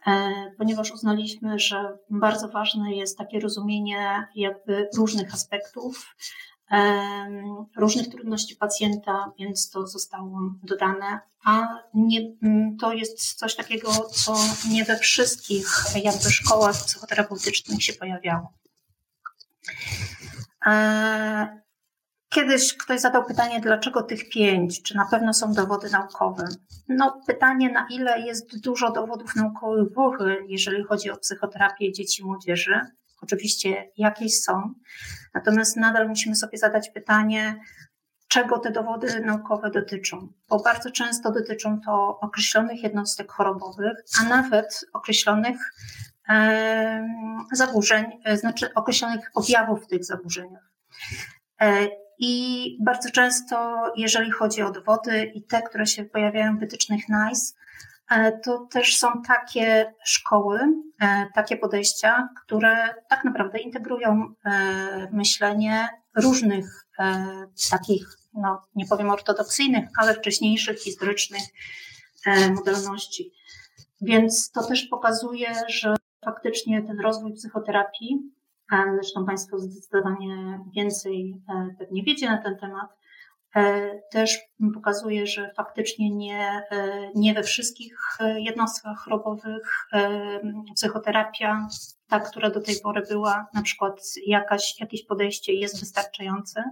E, 0.08 0.32
ponieważ 0.58 0.92
uznaliśmy, 0.92 1.60
że 1.60 1.98
bardzo 2.10 2.50
ważne 2.50 2.96
jest 2.96 3.18
takie 3.18 3.40
rozumienie 3.40 4.28
jakby 4.36 4.90
różnych 4.98 5.34
aspektów, 5.34 6.16
e, 6.72 7.68
różnych 7.78 8.08
trudności 8.08 8.56
pacjenta, 8.56 9.32
więc 9.40 9.70
to 9.70 9.88
zostało 9.88 10.40
dodane, 10.64 11.20
a 11.46 11.68
nie, 11.94 12.20
to 12.80 12.94
jest 12.94 13.34
coś 13.34 13.56
takiego, 13.56 13.92
co 13.92 14.36
nie 14.70 14.86
we 14.86 14.98
wszystkich 14.98 15.68
jakby 16.04 16.30
szkołach 16.30 16.76
psychoterapeutycznych 16.86 17.84
się 17.84 17.94
pojawiało. 17.94 18.54
E, 20.66 21.62
kiedyś 22.30 22.78
ktoś 22.78 23.02
zadał 23.02 23.26
pytanie, 23.26 23.60
dlaczego 23.62 24.04
tych 24.04 24.30
pięć? 24.30 24.82
Czy 24.82 24.98
na 24.98 25.06
pewno 25.06 25.34
są 25.34 25.54
dowody 25.54 25.90
naukowe? 25.90 26.48
No, 26.88 27.22
pytanie, 27.28 27.72
na 27.72 27.88
ile 27.90 28.20
jest 28.20 28.60
dużo 28.60 28.92
dowodów 28.92 29.36
naukowych 29.36 29.94
w 29.94 30.00
ogóle, 30.00 30.38
jeżeli 30.48 30.84
chodzi 30.84 31.12
o 31.12 31.18
psychoterapię 31.18 31.92
dzieci 31.92 32.22
i 32.22 32.26
młodzieży. 32.26 32.80
Oczywiście 33.22 33.92
jakieś 33.98 34.42
są, 34.42 34.74
natomiast 35.34 35.78
nadal 35.78 36.10
musimy 36.10 36.36
sobie 36.36 36.58
zadać 36.58 36.90
pytanie, 36.90 37.60
czego 38.28 38.60
te 38.60 38.72
dowody 38.72 39.20
naukowe 39.20 39.72
dotyczą, 39.72 40.28
bo 40.50 40.60
bardzo 40.60 40.92
często 40.92 41.32
dotyczą 41.32 41.80
to 41.86 42.20
określonych 42.20 42.84
jednostek 42.84 43.32
chorobowych, 43.32 43.98
a 44.22 44.24
nawet 44.24 44.86
określonych 44.94 45.58
zaburzeń, 47.52 48.06
e, 48.24 48.38
znaczy 48.38 48.74
określonych 48.74 49.32
objawów 49.36 49.84
w 49.84 49.88
tych 49.88 50.06
zaburzeniach. 50.06 50.72
E, 51.62 51.88
I 52.20 52.78
bardzo 52.86 53.12
często, 53.12 53.84
jeżeli 53.96 54.32
chodzi 54.32 54.62
o 54.62 54.72
dowody 54.72 55.32
i 55.36 55.44
te, 55.44 55.62
które 55.62 55.88
się 55.88 56.06
pojawiają 56.06 56.58
w 56.58 56.60
wytycznych 56.60 57.04
NICE, 57.10 57.54
e, 58.10 58.40
to 58.40 58.68
też 58.72 58.98
są 58.98 59.22
takie 59.28 59.94
szkoły, 60.06 60.60
takie 61.36 61.58
podejścia, 61.58 62.30
które 62.44 62.96
tak 63.10 63.24
naprawdę 63.26 63.60
integrują 63.60 64.34
myślenie 65.12 65.90
różnych 66.16 66.86
takich, 67.72 68.08
no 68.34 68.62
nie 68.76 68.86
powiem 68.86 69.10
ortodoksyjnych, 69.10 69.90
ale 69.98 70.14
wcześniejszych, 70.14 70.80
historycznych 70.80 71.42
modalności. 72.56 73.32
Więc 74.02 74.52
to 74.52 74.64
też 74.64 74.84
pokazuje, 74.84 75.54
że 75.68 75.96
faktycznie 76.26 76.84
ten 76.84 77.00
rozwój 77.00 77.34
psychoterapii, 77.34 78.34
zresztą 78.94 79.26
Państwo 79.26 79.60
zdecydowanie 79.60 80.60
więcej 80.76 81.42
e, 81.50 81.76
pewnie 81.80 82.04
wiecie 82.04 82.30
na 82.30 82.38
ten 82.38 82.58
temat, 82.58 82.90
e, 83.56 83.92
też 84.12 84.40
pokazuje, 84.74 85.28
że 85.28 85.54
faktycznie 85.58 86.10
nie, 86.10 86.64
e, 86.72 87.10
nie 87.16 87.34
we 87.34 87.44
wszystkich 87.44 87.98
jednostkach 88.38 88.98
chorobowych 88.98 89.88
psychoterapia, 90.76 91.68
ta, 92.08 92.20
która 92.20 92.50
do 92.50 92.62
tej 92.62 92.76
pory 92.84 93.02
była, 93.10 93.48
na 93.54 93.62
przykład 93.62 94.02
jakaś, 94.26 94.80
jakieś 94.80 95.06
podejście 95.06 95.54
jest 95.54 95.80
wystarczające. 95.80 96.64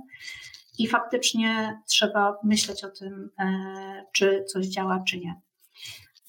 I 0.79 0.87
faktycznie 0.87 1.79
trzeba 1.87 2.37
myśleć 2.43 2.83
o 2.83 2.89
tym, 2.89 3.29
czy 4.13 4.43
coś 4.43 4.65
działa, 4.65 5.03
czy 5.07 5.19
nie. 5.19 5.41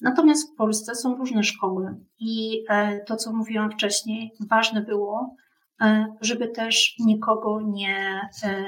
Natomiast 0.03 0.53
w 0.53 0.55
Polsce 0.55 0.95
są 0.95 1.15
różne 1.15 1.43
szkoły 1.43 1.95
i 2.19 2.63
e, 2.69 2.99
to, 2.99 3.15
co 3.15 3.33
mówiłam 3.33 3.71
wcześniej, 3.71 4.31
ważne 4.49 4.81
było, 4.81 5.35
e, 5.81 6.05
żeby 6.21 6.47
też 6.47 6.95
nikogo 6.99 7.61
nie 7.61 8.29
e, 8.43 8.63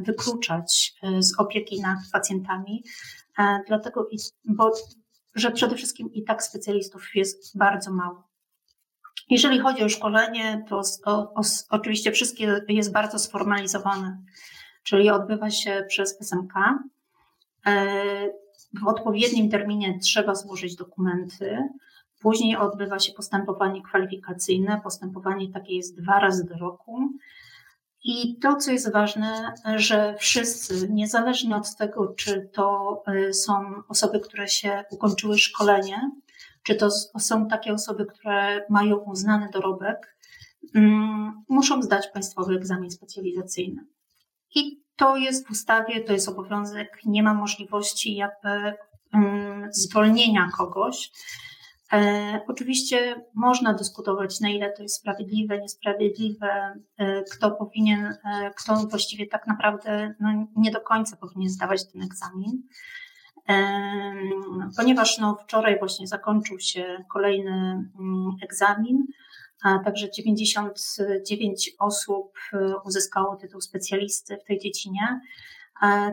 wykluczać 0.00 0.94
z 1.18 1.38
opieki 1.38 1.80
nad 1.80 1.98
pacjentami, 2.12 2.84
dlatego, 3.68 4.08
bo, 4.44 4.70
że 5.34 5.50
przede 5.50 5.76
wszystkim 5.76 6.12
i 6.12 6.24
tak 6.24 6.42
specjalistów 6.42 7.02
jest 7.14 7.58
bardzo 7.58 7.92
mało. 7.92 8.28
Jeżeli 9.30 9.58
chodzi 9.58 9.84
o 9.84 9.88
szkolenie, 9.88 10.64
to 10.68 10.80
o, 11.04 11.12
o, 11.12 11.40
oczywiście 11.70 12.12
wszystkie 12.12 12.60
jest 12.68 12.92
bardzo 12.92 13.18
sformalizowane, 13.18 14.22
czyli 14.82 15.10
odbywa 15.10 15.50
się 15.50 15.84
przez 15.88 16.20
SMK 16.20 16.54
w 18.74 18.86
odpowiednim 18.86 19.50
terminie 19.50 19.98
trzeba 19.98 20.34
złożyć 20.34 20.76
dokumenty. 20.76 21.68
Później 22.20 22.56
odbywa 22.56 22.98
się 22.98 23.12
postępowanie 23.12 23.82
kwalifikacyjne. 23.82 24.80
Postępowanie 24.84 25.52
takie 25.52 25.74
jest 25.74 26.00
dwa 26.00 26.20
razy 26.20 26.44
do 26.44 26.54
roku. 26.54 27.10
I 28.04 28.36
to, 28.38 28.56
co 28.56 28.72
jest 28.72 28.92
ważne, 28.92 29.54
że 29.76 30.14
wszyscy, 30.18 30.88
niezależnie 30.90 31.56
od 31.56 31.76
tego, 31.76 32.08
czy 32.08 32.48
to 32.52 32.96
y, 33.08 33.34
są 33.34 33.52
osoby, 33.88 34.20
które 34.20 34.48
się 34.48 34.84
ukończyły 34.90 35.38
szkolenie, 35.38 36.10
czy 36.62 36.74
to 36.74 36.90
są 37.18 37.48
takie 37.48 37.72
osoby, 37.72 38.06
które 38.06 38.66
mają 38.68 38.96
uznany 38.96 39.48
dorobek, 39.52 40.16
mm, 40.74 41.44
muszą 41.48 41.82
zdać 41.82 42.08
państwowy 42.08 42.54
egzamin 42.54 42.90
specjalizacyjny. 42.90 43.86
I 44.54 44.82
to 44.96 45.16
jest 45.16 45.46
w 45.46 45.50
ustawie, 45.50 46.00
to 46.00 46.12
jest 46.12 46.28
obowiązek, 46.28 46.98
nie 47.04 47.22
ma 47.22 47.34
możliwości 47.34 48.16
jakby 48.16 48.74
um, 49.12 49.68
zwolnienia 49.72 50.48
kogoś. 50.56 51.10
E, 51.92 52.40
oczywiście 52.48 53.24
można 53.34 53.74
dyskutować, 53.74 54.40
na 54.40 54.48
ile 54.48 54.72
to 54.72 54.82
jest 54.82 54.96
sprawiedliwe, 54.96 55.58
niesprawiedliwe, 55.58 56.74
e, 56.98 57.22
kto 57.22 57.50
powinien, 57.50 58.04
e, 58.04 58.50
kto 58.56 58.76
właściwie 58.76 59.26
tak 59.26 59.46
naprawdę 59.46 60.14
no, 60.20 60.46
nie 60.56 60.70
do 60.70 60.80
końca 60.80 61.16
powinien 61.16 61.50
zdawać 61.50 61.92
ten 61.92 62.02
egzamin. 62.02 62.62
E, 63.48 64.12
ponieważ 64.76 65.18
no, 65.18 65.36
wczoraj 65.44 65.78
właśnie 65.78 66.06
zakończył 66.06 66.60
się 66.60 67.04
kolejny 67.12 67.50
mm, 67.98 68.36
egzamin, 68.42 69.06
Także 69.62 70.10
99 70.10 71.70
osób 71.78 72.32
y, 72.52 72.58
uzyskało 72.84 73.36
tytuł 73.36 73.60
specjalisty 73.60 74.36
w 74.36 74.44
tej 74.44 74.58
dziedzinie. 74.58 75.20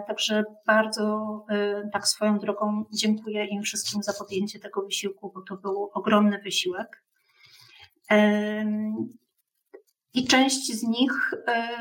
Także 0.08 0.44
bardzo 0.66 1.46
y, 1.52 1.90
tak 1.94 2.08
swoją 2.08 2.40
drogą 2.40 2.86
dziękuję 2.94 3.46
im 3.46 3.64
wszystkim 3.64 4.04
za 4.04 4.14
podjęcie 4.14 4.60
tego 4.60 4.82
wysiłku, 4.82 5.32
bo 5.36 5.42
to 5.42 5.58
był 5.58 5.90
ogromny 5.94 6.40
wysiłek. 6.40 7.04
I 10.14 10.28
część 10.28 10.74
z 10.74 10.84
nich, 10.84 11.34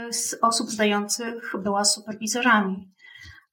y, 0.08 0.12
z 0.12 0.38
osób 0.42 0.70
zdających, 0.70 1.52
była 1.62 1.85
superwizorami. 1.85 2.95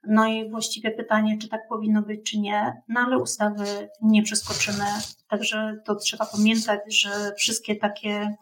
No 0.08 0.28
i 0.28 0.50
właściwie 0.50 0.92
pytanie, 0.92 1.38
czy 1.38 1.50
tak 1.50 1.68
powinno 1.68 2.02
być, 2.02 2.32
czy 2.32 2.40
nie, 2.40 2.82
no 2.88 3.02
ale 3.02 3.18
ustawy 3.18 3.90
nie 4.02 4.24
przeskoczymy. 4.24 4.86
Także 5.28 5.82
to 5.86 5.96
trzeba 5.96 6.26
pamiętać, 6.26 6.80
że 6.88 7.34
wszystkie 7.38 7.76
takie 7.76 8.38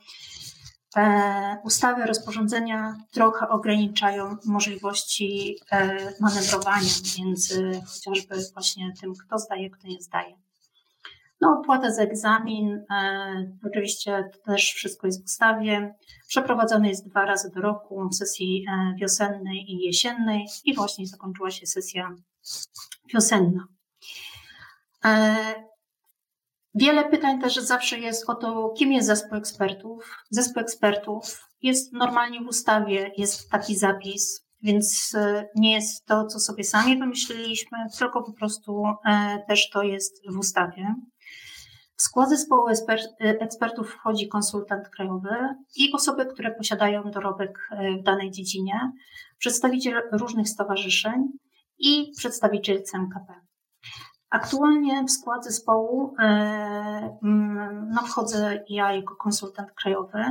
e, 0.97 1.57
ustawy, 1.63 2.05
rozporządzenia 2.05 2.95
trochę 3.11 3.49
ograniczają 3.49 4.37
możliwości 4.45 5.57
e, 5.71 5.97
manewrowania 6.19 6.89
między 7.19 7.81
chociażby 7.85 8.35
właśnie 8.53 8.93
tym, 9.01 9.13
kto 9.15 9.39
zdaje, 9.39 9.69
kto 9.69 9.87
nie 9.87 10.01
zdaje. 10.01 10.50
No, 11.41 11.59
opłata 11.59 11.91
za 11.91 12.01
egzamin, 12.01 12.85
oczywiście 13.67 14.29
to 14.33 14.51
też 14.51 14.73
wszystko 14.73 15.07
jest 15.07 15.21
w 15.21 15.25
ustawie. 15.25 15.95
Przeprowadzony 16.27 16.87
jest 16.87 17.09
dwa 17.09 17.25
razy 17.25 17.51
do 17.55 17.61
roku 17.61 18.09
w 18.09 18.15
sesji 18.15 18.65
wiosennej 18.99 19.71
i 19.71 19.85
jesiennej 19.85 20.47
i 20.65 20.75
właśnie 20.75 21.07
zakończyła 21.07 21.51
się 21.51 21.65
sesja 21.65 22.15
wiosenna. 23.13 23.67
Wiele 26.75 27.09
pytań 27.09 27.41
też 27.41 27.55
zawsze 27.55 27.99
jest 27.99 28.29
o 28.29 28.35
to, 28.35 28.73
kim 28.77 28.91
jest 28.91 29.07
zespół 29.07 29.37
ekspertów. 29.37 30.17
Zespół 30.29 30.61
ekspertów 30.61 31.47
jest 31.61 31.93
normalnie 31.93 32.41
w 32.41 32.47
ustawie, 32.47 33.11
jest 33.17 33.49
taki 33.49 33.75
zapis, 33.75 34.47
więc 34.63 35.15
e, 35.15 35.49
nie 35.55 35.73
jest 35.73 36.05
to, 36.05 36.25
co 36.25 36.39
sobie 36.39 36.63
sami 36.63 36.97
wymyśliliśmy, 36.99 37.77
tylko 37.99 38.23
po 38.23 38.33
prostu 38.33 38.83
e, 39.05 39.43
też 39.47 39.69
to 39.69 39.83
jest 39.83 40.21
w 40.33 40.37
ustawie. 40.37 40.95
W 41.95 42.01
skład 42.01 42.29
zespołu 42.29 42.67
e, 42.67 42.73
ekspertów 43.19 43.91
wchodzi 43.91 44.27
konsultant 44.27 44.89
krajowy 44.89 45.35
i 45.75 45.91
osoby, 45.93 46.25
które 46.25 46.51
posiadają 46.51 47.11
dorobek 47.11 47.69
w 47.99 48.03
danej 48.03 48.31
dziedzinie, 48.31 48.91
przedstawiciel 49.37 50.01
różnych 50.11 50.49
stowarzyszeń 50.49 51.27
i 51.79 52.11
przedstawiciel 52.17 52.83
CMKP. 52.83 53.33
Aktualnie 54.29 55.03
w 55.03 55.11
skład 55.11 55.45
zespołu 55.45 56.13
no, 57.91 58.01
wchodzę 58.07 58.63
ja 58.69 58.93
jako 58.93 59.15
konsultant 59.15 59.71
krajowy. 59.71 60.25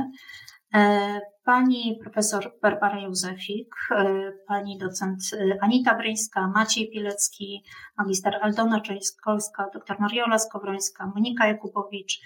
E, 0.73 1.21
pani 1.43 1.99
profesor 2.03 2.53
Barbara 2.61 2.99
Józefik, 2.99 3.75
e, 3.91 4.31
pani 4.47 4.77
docent 4.77 5.19
Anita 5.61 5.95
Bryńska, 5.95 6.47
Maciej 6.47 6.91
Pilecki, 6.91 7.63
magister 7.97 8.35
Aldona 8.41 8.81
Czajskowska, 8.81 9.69
dr 9.73 9.99
Mariola 9.99 10.39
Skowrońska, 10.39 11.11
Monika 11.15 11.47
Jakubowicz, 11.47 12.21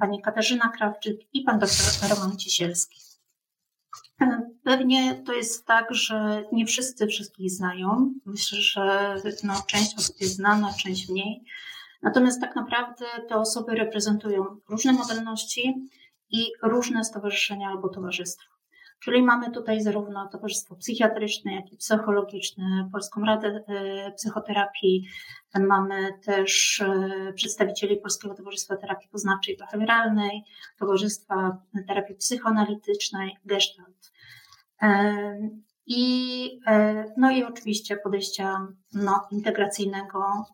pani 0.00 0.22
Katarzyna 0.22 0.68
Krawczyk 0.68 1.16
i 1.32 1.42
pan 1.44 1.58
dr 1.58 2.10
Roman 2.10 2.36
Ciesielski. 2.36 3.00
Pewnie 4.64 5.14
to 5.14 5.32
jest 5.32 5.66
tak, 5.66 5.94
że 5.94 6.44
nie 6.52 6.66
wszyscy 6.66 7.06
wszystkich 7.06 7.50
znają. 7.50 8.14
Myślę, 8.26 8.58
że 8.58 9.16
no, 9.44 9.54
część 9.66 9.98
osób 9.98 10.20
jest 10.20 10.36
znana, 10.36 10.72
część 10.82 11.08
mniej. 11.08 11.44
Natomiast 12.02 12.40
tak 12.40 12.56
naprawdę 12.56 13.06
te 13.28 13.36
osoby 13.36 13.74
reprezentują 13.74 14.44
różne 14.68 14.92
modalności 14.92 15.88
i 16.32 16.52
różne 16.62 17.04
stowarzyszenia 17.04 17.68
albo 17.68 17.88
towarzystwa. 17.88 18.52
Czyli 19.02 19.22
mamy 19.22 19.50
tutaj 19.50 19.82
zarówno 19.82 20.28
Towarzystwo 20.28 20.76
Psychiatryczne, 20.76 21.54
jak 21.54 21.72
i 21.72 21.76
Psychologiczne, 21.76 22.88
Polską 22.92 23.24
Radę 23.24 23.64
e, 23.68 24.12
Psychoterapii, 24.12 25.08
mamy 25.54 26.12
też 26.24 26.80
e, 26.80 27.32
przedstawicieli 27.32 27.96
Polskiego 27.96 28.34
Towarzystwa 28.34 28.76
Terapii 28.76 29.08
Poznawczej 29.08 29.54
i 29.54 29.58
Behawioralnej, 29.58 30.44
Towarzystwa 30.78 31.58
Terapii 31.88 32.14
Psychoanalitycznej, 32.14 33.36
Gestalt. 33.44 34.12
E, 34.82 35.38
I, 35.86 36.60
no 37.16 37.30
i 37.30 37.44
oczywiście 37.44 37.96
podejścia 37.96 38.66
no, 38.94 39.28
integracyjnego, 39.30 40.46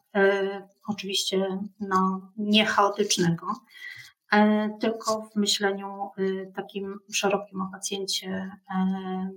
oczywiście 0.87 1.59
no, 1.81 2.31
niechaotycznego, 2.37 3.47
E, 3.47 4.08
tylko 4.81 5.31
w 5.33 5.37
myśleniu 5.37 6.11
y, 6.19 6.53
takim 6.57 6.99
szerokim 7.13 7.63
o 7.63 7.71
pacjencie, 7.73 8.51
e, 8.71 9.31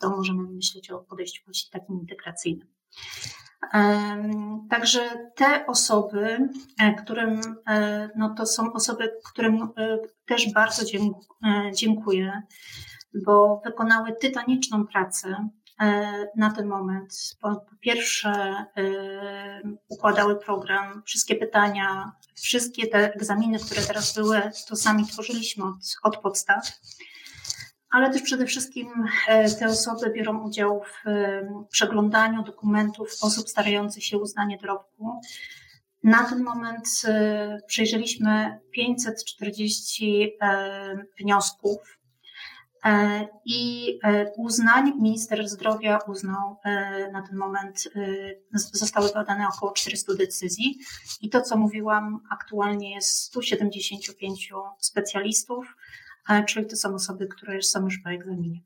to 0.00 0.10
możemy 0.10 0.42
myśleć 0.42 0.90
o 0.90 0.98
podejściu 0.98 1.44
właśnie 1.44 1.80
takim 1.80 2.00
integracyjnym. 2.00 2.68
E, 3.74 4.30
także 4.70 5.30
te 5.36 5.66
osoby, 5.66 6.48
którym, 7.02 7.40
no 8.16 8.34
to 8.34 8.46
są 8.46 8.72
osoby, 8.72 9.12
którym 9.32 9.68
też 10.26 10.52
bardzo 10.52 10.82
dziękuję, 11.74 12.42
bo 13.24 13.60
wykonały 13.64 14.16
tytaniczną 14.20 14.86
pracę 14.86 15.36
E, 15.36 15.61
na 16.36 16.50
ten 16.56 16.66
moment. 16.66 17.36
Po, 17.40 17.66
pierwsze, 17.80 18.30
e, 18.30 18.82
układały 19.88 20.36
program, 20.36 21.02
wszystkie 21.06 21.36
pytania, 21.36 22.12
wszystkie 22.34 22.86
te 22.86 23.14
egzaminy, 23.14 23.58
które 23.58 23.82
teraz 23.82 24.14
były, 24.14 24.40
to 24.68 24.76
sami 24.76 25.06
tworzyliśmy 25.06 25.64
od, 25.64 25.76
od 26.02 26.16
podstaw. 26.16 26.80
Ale 27.90 28.10
też 28.10 28.22
przede 28.22 28.46
wszystkim 28.46 28.88
e, 29.28 29.50
te 29.50 29.66
osoby 29.66 30.10
biorą 30.10 30.46
udział 30.46 30.82
w 30.82 31.10
przeglądaniu 31.70 32.42
dokumentów 32.42 33.08
osób 33.22 33.48
starających 33.48 34.04
się 34.04 34.16
o 34.16 34.20
uznanie 34.20 34.58
dorobku. 34.58 35.20
Na 36.02 36.24
ten 36.24 36.42
moment 36.42 36.88
przejrzeliśmy 37.66 38.60
540 38.70 40.32
wniosków 41.18 41.78
E, 41.78 42.01
I 43.44 43.88
e, 44.04 44.32
uznań 44.36 44.92
minister 45.00 45.48
zdrowia 45.48 45.98
uznał 45.98 46.56
e, 46.64 47.10
na 47.12 47.22
ten 47.22 47.36
moment, 47.36 47.88
zostały 48.52 49.08
wydane 49.08 49.48
około 49.48 49.72
400 49.72 50.14
decyzji 50.14 50.78
i 51.20 51.30
to, 51.30 51.40
co 51.40 51.56
mówiłam, 51.56 52.20
aktualnie 52.30 52.94
jest 52.94 53.16
175 53.16 54.52
specjalistów, 54.78 55.76
czyli 56.48 56.66
to 56.66 56.76
są 56.76 56.94
osoby, 56.94 57.26
które 57.26 57.62
są 57.62 57.84
już 57.84 57.98
po 57.98 58.10
egzaminie. 58.10 58.60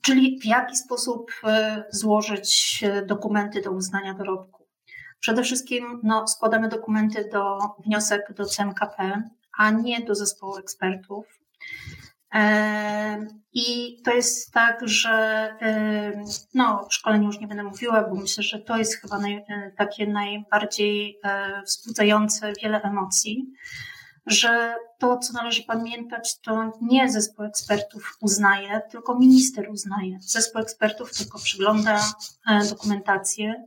Czyli 0.00 0.40
w 0.40 0.44
jaki 0.44 0.76
sposób 0.76 1.32
złożyć 1.90 2.84
dokumenty 3.06 3.62
do 3.62 3.70
uznania 3.70 4.14
dorobku? 4.14 4.66
Przede 5.20 5.42
wszystkim 5.42 6.00
no, 6.02 6.28
składamy 6.28 6.68
dokumenty 6.68 7.28
do 7.32 7.58
wniosek 7.84 8.32
do 8.32 8.46
CMKP, 8.46 9.22
a 9.58 9.70
nie 9.70 10.00
do 10.00 10.14
zespołu 10.14 10.56
ekspertów. 10.56 11.39
I 13.52 13.96
to 14.04 14.10
jest 14.10 14.52
tak, 14.52 14.88
że 14.88 15.48
no, 16.54 16.86
o 16.86 16.90
szkoleniu 16.90 17.26
już 17.26 17.40
nie 17.40 17.46
będę 17.46 17.62
mówiła, 17.62 18.08
bo 18.08 18.14
myślę, 18.14 18.42
że 18.42 18.58
to 18.58 18.76
jest 18.76 18.96
chyba 18.96 19.18
naj, 19.18 19.34
e, 19.34 19.72
takie 19.76 20.06
najbardziej 20.06 21.18
e, 21.24 21.62
wzbudzające 21.62 22.52
wiele 22.62 22.82
emocji, 22.82 23.52
że 24.26 24.74
to, 24.98 25.18
co 25.18 25.32
należy 25.32 25.62
pamiętać, 25.62 26.40
to 26.40 26.72
nie 26.82 27.10
zespół 27.10 27.44
ekspertów 27.44 28.16
uznaje, 28.20 28.80
tylko 28.90 29.18
minister 29.18 29.70
uznaje. 29.70 30.18
Zespół 30.20 30.60
ekspertów 30.60 31.16
tylko 31.16 31.38
przygląda 31.38 32.00
e, 32.50 32.68
dokumentację, 32.68 33.64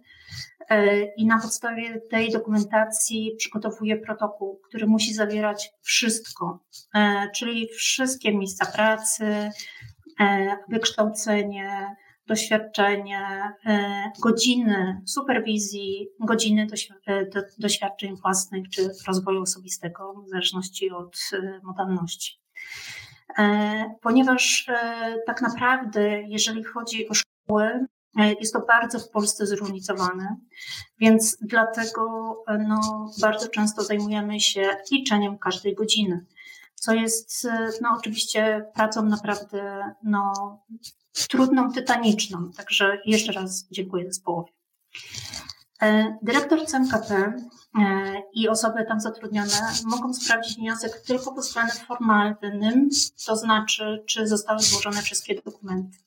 i 1.18 1.26
na 1.26 1.40
podstawie 1.42 2.02
tej 2.02 2.32
dokumentacji 2.32 3.36
przygotowuje 3.38 3.98
protokół, 3.98 4.60
który 4.68 4.88
musi 4.88 5.14
zawierać 5.14 5.72
wszystko, 5.82 6.60
e, 6.96 7.30
czyli 7.36 7.68
wszystkie 7.68 8.38
miejsca 8.38 8.66
pracy, 8.66 9.26
e, 10.20 10.58
wykształcenie, 10.70 11.96
doświadczenie, 12.28 13.20
godziny 14.22 15.02
superwizji, 15.06 16.08
godziny 16.20 16.68
doświadczeń 17.60 18.16
własnych 18.16 18.70
czy 18.70 18.90
rozwoju 19.08 19.42
osobistego, 19.42 20.14
w 20.26 20.30
zależności 20.30 20.92
od 20.92 21.18
modalności. 21.64 22.42
Ponieważ 24.02 24.68
tak 25.26 25.42
naprawdę, 25.42 26.22
jeżeli 26.22 26.64
chodzi 26.64 27.10
o 27.10 27.14
szkoły, 27.14 27.88
E, 27.88 27.88
jest 28.16 28.54
to 28.54 28.60
bardzo 28.60 29.00
w 29.00 29.10
Polsce 29.10 29.48
zróżnicowane, 29.48 30.38
więc 31.00 31.38
dlatego 31.42 32.36
e, 32.48 32.58
no, 32.58 33.12
bardzo 33.22 33.48
często 33.48 33.84
zajmujemy 33.84 34.40
się 34.40 34.78
liczeniem 34.92 35.38
każdej 35.38 35.76
godziny, 35.76 36.26
co 36.76 36.94
jest 36.94 37.46
e, 37.46 37.70
no, 37.82 37.90
oczywiście 37.98 38.66
pracą 38.74 39.06
naprawdę 39.06 39.94
no, 40.04 40.34
trudną, 41.30 41.72
tytaniczną. 41.72 42.52
Także 42.58 42.98
jeszcze 43.06 43.32
raz 43.32 43.68
dziękuję 43.72 44.06
zespołowi. 44.06 44.52
Dyrektor 46.22 46.66
CMKP 46.66 47.34
i 48.34 48.50
osoby 48.50 48.86
tam 48.88 49.00
zatrudnione 49.00 49.72
mogą 49.86 50.14
sprawdzić 50.14 50.58
wniosek 50.58 51.02
tylko 51.02 51.32
pod 51.32 51.44
względem 51.44 51.78
formalnym, 51.78 52.90
to 53.26 53.36
znaczy, 53.36 54.04
czy 54.06 54.28
zostały 54.28 54.60
złożone 54.60 55.02
wszystkie 55.02 55.42
dokumenty. 55.42 55.98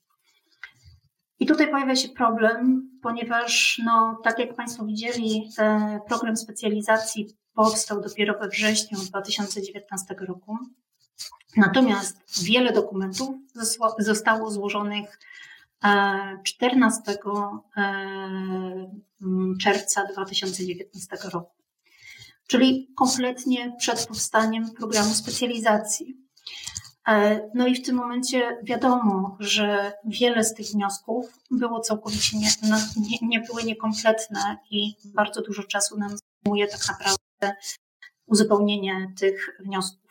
I 1.41 1.47
tutaj 1.47 1.71
pojawia 1.71 1.97
się 1.97 2.09
problem, 2.09 2.91
ponieważ, 3.03 3.83
no, 3.85 4.21
tak 4.25 4.39
jak 4.39 4.55
Państwo 4.55 4.85
widzieli, 4.85 5.51
e, 5.59 6.01
program 6.09 6.37
specjalizacji 6.37 7.27
powstał 7.55 8.01
dopiero 8.01 8.39
we 8.39 8.49
wrześniu 8.49 8.99
2019 8.99 10.15
roku. 10.19 10.59
Natomiast 11.57 12.45
wiele 12.45 12.73
dokumentów 12.73 13.29
zostało 13.99 14.51
złożonych 14.51 15.19
14 16.45 17.03
e, 17.13 17.17
e, 17.77 18.91
czerwca 19.61 20.05
2019 20.13 21.17
roku, 21.33 21.53
czyli 22.47 22.89
kompletnie 22.97 23.77
przed 23.79 24.07
powstaniem 24.07 24.71
programu 24.71 25.15
specjalizacji. 25.15 26.17
E, 27.07 27.41
no 27.55 27.67
i 27.67 27.75
w 27.75 27.87
tym 27.87 27.97
momencie 27.97 28.59
wiadomo, 28.63 29.37
że 29.41 29.93
wiele 30.05 30.45
z 30.45 30.55
tych 30.55 30.67
wniosków 30.67 31.39
było 31.51 31.81
całkowicie 31.81 32.39
nie, 32.39 32.49
nie, 32.97 33.29
nie 33.29 33.41
były 33.41 33.65
niekompletne 33.65 34.57
i 34.71 34.95
bardzo 35.05 35.43
dużo 35.43 35.63
czasu 35.63 35.99
nam 35.99 36.17
obejmuje 36.43 36.69
tak 36.69 36.81
naprawdę 36.89 37.57
uzupełnienie 38.27 39.13
tych 39.21 39.57
wniosków. 39.61 40.11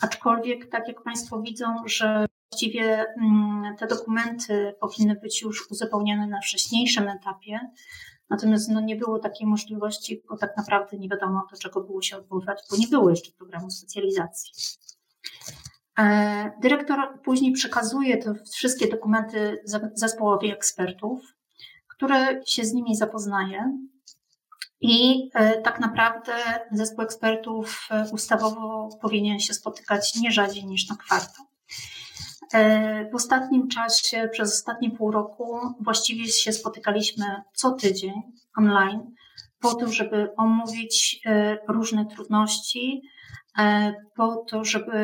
Aczkolwiek, 0.00 0.70
tak 0.70 0.88
jak 0.88 1.02
Państwo 1.02 1.42
widzą, 1.42 1.66
że 1.86 2.26
właściwie 2.50 3.06
mm, 3.22 3.76
te 3.76 3.86
dokumenty 3.86 4.74
powinny 4.80 5.14
być 5.14 5.42
już 5.42 5.70
uzupełnione 5.70 6.26
na 6.26 6.40
wcześniejszym 6.40 7.08
etapie, 7.08 7.60
natomiast 8.30 8.68
no, 8.68 8.80
nie 8.80 8.96
było 8.96 9.18
takiej 9.18 9.46
możliwości, 9.46 10.22
bo 10.28 10.36
tak 10.36 10.56
naprawdę 10.56 10.98
nie 10.98 11.08
wiadomo, 11.08 11.46
do 11.50 11.58
czego 11.58 11.80
było 11.80 12.02
się 12.02 12.16
odwoływać, 12.16 12.58
bo 12.70 12.76
nie 12.76 12.88
było 12.88 13.10
jeszcze 13.10 13.32
programu 13.32 13.70
specjalizacji. 13.70 14.52
E, 15.98 16.52
dyrektor 16.60 17.20
później 17.24 17.52
przekazuje 17.52 18.18
te 18.18 18.34
wszystkie 18.52 18.88
dokumenty 18.88 19.62
zespołowi 19.94 20.50
ekspertów, 20.50 21.20
który 21.88 22.42
się 22.46 22.64
z 22.64 22.72
nimi 22.72 22.96
zapoznaje. 22.96 23.78
I 24.80 25.28
e, 25.34 25.62
tak 25.62 25.80
naprawdę 25.80 26.32
zespół 26.72 27.04
ekspertów 27.04 27.88
e, 27.90 28.06
ustawowo 28.12 28.88
powinien 29.02 29.40
się 29.40 29.54
spotykać 29.54 30.14
nie 30.14 30.32
rzadziej 30.32 30.66
niż 30.66 30.88
na 30.88 30.96
kwartał. 30.96 31.46
W 33.12 33.14
ostatnim 33.14 33.68
czasie, 33.68 34.28
przez 34.32 34.52
ostatnie 34.52 34.90
pół 34.90 35.10
roku, 35.10 35.60
właściwie 35.80 36.28
się 36.28 36.52
spotykaliśmy 36.52 37.24
co 37.54 37.70
tydzień 37.70 38.22
online, 38.56 39.14
po 39.60 39.74
to, 39.74 39.92
żeby 39.92 40.28
omówić 40.36 41.20
różne 41.68 42.06
trudności, 42.06 43.02
po 44.16 44.36
to, 44.36 44.64
żeby, 44.64 44.98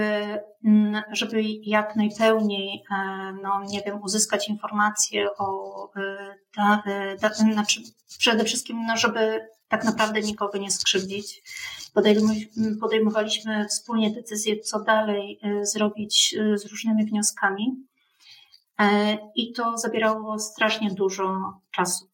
mm, 0.64 1.02
żeby 1.12 1.42
jak 1.62 1.96
najpełniej, 1.96 2.84
e, 2.90 2.96
no 3.42 3.64
nie 3.68 3.80
wiem, 3.80 4.02
uzyskać 4.02 4.48
informacje 4.48 5.28
o, 5.38 5.88
e, 5.96 6.34
da, 6.56 6.82
da, 7.20 7.34
znaczy 7.34 7.80
przede 8.18 8.44
wszystkim, 8.44 8.86
no 8.86 8.96
żeby 8.96 9.48
tak 9.68 9.84
naprawdę 9.84 10.20
nikogo 10.20 10.58
nie 10.58 10.70
skrzywdzić. 10.70 11.42
Podejmowaliśmy 12.80 13.68
wspólnie 13.68 14.10
decyzję, 14.10 14.60
co 14.60 14.80
dalej 14.80 15.40
zrobić 15.62 16.36
z 16.54 16.66
różnymi 16.66 17.04
wnioskami. 17.04 17.86
I 19.34 19.52
to 19.52 19.78
zabierało 19.78 20.38
strasznie 20.38 20.90
dużo 20.90 21.52
czasu. 21.70 22.10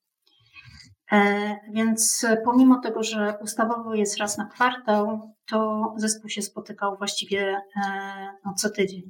E, 1.12 1.57
więc 1.72 2.27
pomimo 2.44 2.81
tego, 2.81 3.03
że 3.03 3.38
ustawowo 3.42 3.94
jest 3.94 4.18
raz 4.18 4.38
na 4.38 4.44
kwartał, 4.44 5.35
to 5.51 5.93
zespół 5.97 6.31
się 6.31 6.43
spotykał 6.43 6.97
właściwie 6.97 7.61
e, 7.87 7.91
no, 8.45 8.55
co 8.55 8.71
tydzień. 8.71 9.03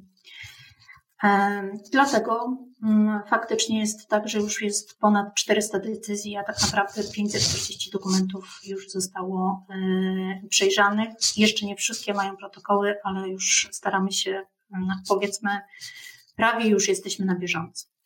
E, 1.23 1.69
dlatego 1.91 2.57
mm, 2.83 3.21
faktycznie 3.29 3.79
jest 3.79 4.07
tak, 4.07 4.27
że 4.27 4.39
już 4.39 4.61
jest 4.61 4.99
ponad 4.99 5.35
400 5.35 5.79
decyzji, 5.79 6.37
a 6.37 6.43
tak 6.43 6.61
naprawdę 6.61 7.03
540 7.13 7.91
dokumentów 7.91 8.59
już 8.67 8.89
zostało 8.89 9.65
przejrzanych. 10.49 11.09
Jeszcze 11.37 11.65
nie 11.65 11.75
wszystkie 11.75 12.13
mają 12.13 12.37
protokoły, 12.37 12.95
ale 13.03 13.29
już 13.29 13.69
staramy 13.71 14.11
się, 14.11 14.41
mm, 14.73 14.89
powiedzmy, 15.07 15.49
prawie 16.35 16.69
już 16.69 16.87
jesteśmy 16.87 17.25
na 17.25 17.35
bieżąco. 17.35 17.98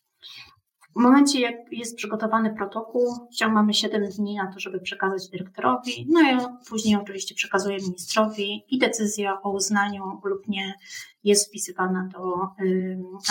W 0.96 1.00
momencie, 1.00 1.40
jak 1.40 1.54
jest 1.72 1.96
przygotowany 1.96 2.54
protokół, 2.54 3.28
mamy 3.50 3.74
7 3.74 4.08
dni 4.08 4.34
na 4.34 4.52
to, 4.52 4.60
żeby 4.60 4.80
przekazać 4.80 5.28
dyrektorowi, 5.28 6.06
no 6.08 6.20
i 6.22 6.36
później 6.68 6.96
oczywiście 6.96 7.34
przekazuje 7.34 7.76
ministrowi 7.78 8.64
i 8.68 8.78
decyzja 8.78 9.42
o 9.42 9.50
uznaniu 9.50 10.20
lub 10.24 10.48
nie 10.48 10.74
jest 11.24 11.48
wpisywana 11.48 12.08
do, 12.12 12.48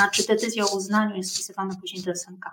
a 0.04 0.08
czy 0.08 0.28
decyzja 0.28 0.66
o 0.66 0.78
uznaniu 0.78 1.16
jest 1.16 1.36
wpisywana 1.36 1.76
później 1.82 2.04
do 2.04 2.12
SMK. 2.12 2.46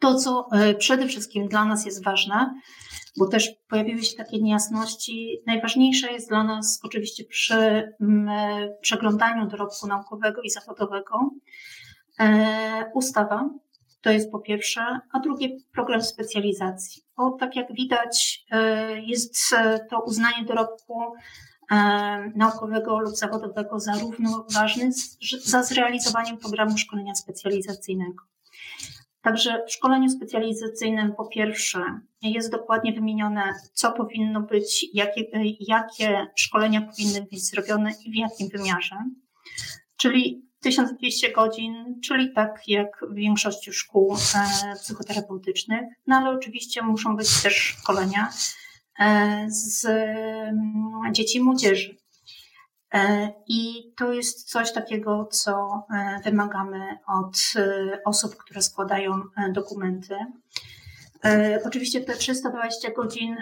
To, 0.00 0.14
co 0.14 0.48
y, 0.70 0.74
przede 0.74 1.06
wszystkim 1.06 1.48
dla 1.48 1.64
nas 1.64 1.86
jest 1.86 2.04
ważne, 2.04 2.60
bo 3.16 3.26
też 3.26 3.50
pojawiły 3.68 4.02
się 4.02 4.16
takie 4.16 4.38
niejasności. 4.42 5.42
Najważniejsze 5.46 6.12
jest 6.12 6.28
dla 6.28 6.44
nas 6.44 6.80
oczywiście 6.82 7.24
przy 7.24 7.92
przeglądaniu 8.80 9.46
dorobku 9.46 9.86
naukowego 9.86 10.42
i 10.42 10.50
zawodowego 10.50 11.30
e, 12.20 12.90
ustawa, 12.94 13.50
to 14.00 14.10
jest 14.10 14.30
po 14.30 14.38
pierwsze, 14.38 14.80
a 15.12 15.20
drugie 15.20 15.48
program 15.72 16.02
specjalizacji. 16.02 17.02
Bo 17.16 17.30
tak 17.30 17.56
jak 17.56 17.72
widać, 17.72 18.44
e, 18.50 19.00
jest 19.00 19.36
e, 19.56 19.86
to 19.90 20.00
uznanie 20.00 20.44
dorobku 20.44 21.02
e, 21.70 21.76
naukowego 22.36 22.98
lub 22.98 23.16
zawodowego 23.16 23.80
za 23.80 23.92
równoważny 23.92 24.90
za 25.44 25.62
zrealizowaniem 25.62 26.38
programu 26.38 26.78
szkolenia 26.78 27.14
specjalizacyjnego. 27.14 28.24
Także 29.22 29.64
w 29.66 29.72
szkoleniu 29.72 30.08
specjalizacyjnym 30.08 31.14
po 31.14 31.26
pierwsze 31.26 32.00
jest 32.22 32.50
dokładnie 32.50 32.92
wymienione, 32.92 33.42
co 33.72 33.92
powinno 33.92 34.40
być, 34.40 34.86
jakie, 34.94 35.24
jakie 35.60 36.26
szkolenia 36.36 36.80
powinny 36.80 37.26
być 37.30 37.46
zrobione 37.46 37.90
i 38.04 38.10
w 38.10 38.14
jakim 38.14 38.48
wymiarze. 38.48 38.96
Czyli 39.96 40.47
1200 40.60 41.32
godzin, 41.32 42.00
czyli 42.04 42.32
tak 42.32 42.68
jak 42.68 43.04
w 43.10 43.14
większości 43.14 43.72
szkół 43.72 44.16
e, 44.16 44.76
psychoterapeutycznych, 44.76 45.80
no 46.06 46.16
ale 46.16 46.30
oczywiście 46.30 46.82
muszą 46.82 47.16
być 47.16 47.42
też 47.42 47.54
szkolenia 47.54 48.32
e, 48.98 49.46
z 49.48 49.84
mm, 49.84 51.14
dzieci 51.14 51.38
i 51.38 51.42
młodzieży. 51.42 51.96
E, 52.94 53.32
I 53.46 53.92
to 53.96 54.12
jest 54.12 54.50
coś 54.50 54.72
takiego, 54.72 55.28
co 55.32 55.86
wymagamy 56.24 56.98
od 57.06 57.38
osób, 58.04 58.36
które 58.36 58.62
składają 58.62 59.22
dokumenty. 59.52 60.16
Oczywiście 61.64 62.00
te 62.00 62.16
320 62.16 62.92
godzin 62.92 63.36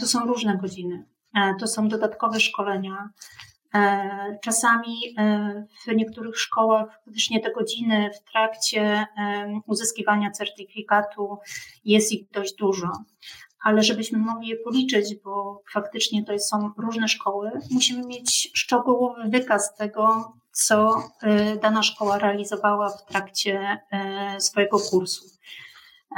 to 0.00 0.06
są 0.06 0.26
różne 0.26 0.56
godziny. 0.56 1.04
To 1.60 1.66
są 1.66 1.88
dodatkowe 1.88 2.40
szkolenia, 2.40 3.10
czasami 4.42 5.14
e, 5.18 5.66
w 5.86 5.96
niektórych 5.96 6.38
szkołach 6.38 7.00
faktycznie 7.04 7.40
te 7.40 7.52
godziny 7.52 8.10
w 8.14 8.30
trakcie 8.30 8.82
e, 8.82 9.06
uzyskiwania 9.66 10.30
certyfikatu 10.30 11.38
jest 11.84 12.12
ich 12.12 12.30
dość 12.30 12.54
dużo. 12.54 12.88
Ale 13.62 13.82
żebyśmy 13.82 14.18
mogli 14.18 14.48
je 14.48 14.56
policzyć, 14.56 15.14
bo 15.24 15.62
faktycznie 15.72 16.24
to 16.24 16.38
są 16.38 16.70
różne 16.78 17.08
szkoły, 17.08 17.50
musimy 17.70 18.06
mieć 18.06 18.50
szczegółowy 18.54 19.22
wykaz 19.28 19.74
tego, 19.74 20.32
co 20.52 21.02
dana 21.62 21.82
szkoła 21.82 22.18
realizowała 22.18 22.88
w 22.88 23.04
trakcie 23.04 23.78
swojego 24.38 24.78
kursu. 24.78 25.24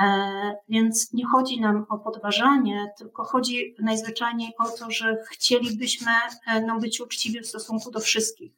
E, 0.01 0.55
więc 0.69 1.13
nie 1.13 1.27
chodzi 1.27 1.61
nam 1.61 1.87
o 1.89 1.99
podważanie, 1.99 2.93
tylko 2.99 3.25
chodzi 3.25 3.75
najzwyczajniej 3.79 4.53
o 4.59 4.69
to, 4.69 4.91
że 4.91 5.17
chcielibyśmy 5.31 6.13
e, 6.47 6.61
no, 6.61 6.79
być 6.79 7.01
uczciwi 7.01 7.41
w 7.41 7.47
stosunku 7.47 7.91
do 7.91 8.01
wszystkich. 8.01 8.53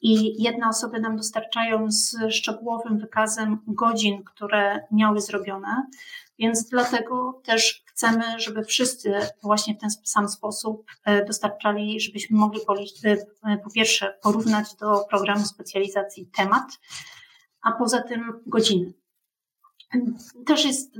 I 0.00 0.42
jedne 0.42 0.68
osoby 0.68 1.00
nam 1.00 1.16
dostarczają 1.16 1.90
z 1.90 2.16
szczegółowym 2.30 2.98
wykazem 2.98 3.58
godzin, 3.66 4.24
które 4.24 4.86
miały 4.92 5.20
zrobione, 5.20 5.86
więc 6.38 6.68
dlatego 6.68 7.40
też 7.44 7.82
chcemy, 7.86 8.24
żeby 8.40 8.64
wszyscy 8.64 9.14
właśnie 9.42 9.74
w 9.74 9.78
ten 9.78 9.90
sam 10.04 10.28
sposób 10.28 10.90
e, 11.04 11.24
dostarczali, 11.24 12.00
żebyśmy 12.00 12.36
mogli 12.36 12.60
po 13.64 13.70
pierwsze 13.70 14.18
porównać 14.22 14.74
do 14.74 15.04
programu 15.10 15.44
specjalizacji 15.44 16.26
temat, 16.26 16.80
a 17.62 17.72
poza 17.72 18.02
tym 18.02 18.40
godziny. 18.46 18.92
Też 20.46 20.64
jest, 20.64 20.94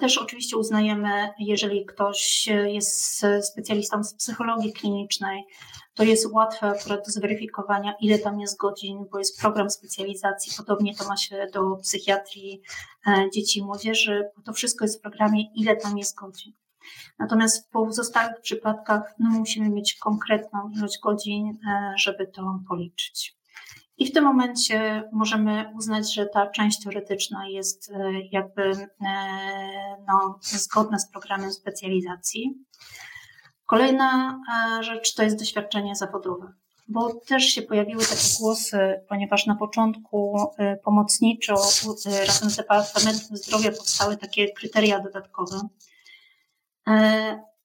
też 0.00 0.18
oczywiście 0.18 0.56
uznajemy, 0.56 1.28
jeżeli 1.38 1.86
ktoś 1.86 2.48
jest 2.66 3.26
specjalistą 3.42 4.04
z 4.04 4.14
psychologii 4.14 4.72
klinicznej, 4.72 5.44
to 5.94 6.04
jest 6.04 6.32
łatwe 6.32 6.74
do 6.88 7.04
zweryfikowania, 7.06 7.94
ile 8.00 8.18
tam 8.18 8.40
jest 8.40 8.58
godzin, 8.58 9.04
bo 9.12 9.18
jest 9.18 9.40
program 9.40 9.70
specjalizacji. 9.70 10.52
Podobnie 10.56 10.94
to 10.94 11.08
ma 11.08 11.16
się 11.16 11.46
do 11.52 11.76
psychiatrii 11.76 12.62
e, 13.06 13.30
dzieci 13.34 13.58
i 13.58 13.64
młodzieży, 13.64 14.30
bo 14.36 14.42
to 14.42 14.52
wszystko 14.52 14.84
jest 14.84 14.98
w 14.98 15.02
programie, 15.02 15.44
ile 15.54 15.76
tam 15.76 15.98
jest 15.98 16.16
godzin. 16.16 16.52
Natomiast 17.18 17.66
w 17.66 17.70
pozostałych 17.70 18.40
przypadkach 18.40 19.14
no, 19.18 19.30
musimy 19.30 19.70
mieć 19.70 19.94
konkretną 19.94 20.70
ilość 20.76 20.98
godzin, 21.02 21.48
e, 21.48 21.94
żeby 21.98 22.26
to 22.26 22.60
policzyć. 22.68 23.36
I 23.98 24.06
w 24.06 24.12
tym 24.12 24.24
momencie 24.24 25.08
możemy 25.12 25.72
uznać, 25.76 26.14
że 26.14 26.26
ta 26.26 26.46
część 26.46 26.82
teoretyczna 26.82 27.48
jest 27.48 27.90
e, 27.90 28.12
jakby 28.32 28.62
e, 28.62 28.86
no, 30.08 30.38
zgodna 30.40 30.98
z 30.98 31.10
programem 31.10 31.52
specjalizacji. 31.52 32.54
Kolejna 33.66 34.40
e, 34.78 34.82
rzecz 34.82 35.14
to 35.14 35.22
jest 35.22 35.38
doświadczenie 35.38 35.96
zawodowe, 35.96 36.52
bo 36.88 37.14
też 37.14 37.44
się 37.44 37.62
pojawiły 37.62 38.02
takie 38.02 38.38
głosy, 38.40 39.00
ponieważ 39.08 39.46
na 39.46 39.54
początku 39.54 40.48
pomocniczo 40.84 41.54
razem 42.26 42.50
z 42.50 42.56
Departamentem 42.56 43.36
Zdrowia 43.36 43.70
powstały 43.70 44.16
takie 44.16 44.52
kryteria 44.52 45.00
dodatkowe 45.00 45.60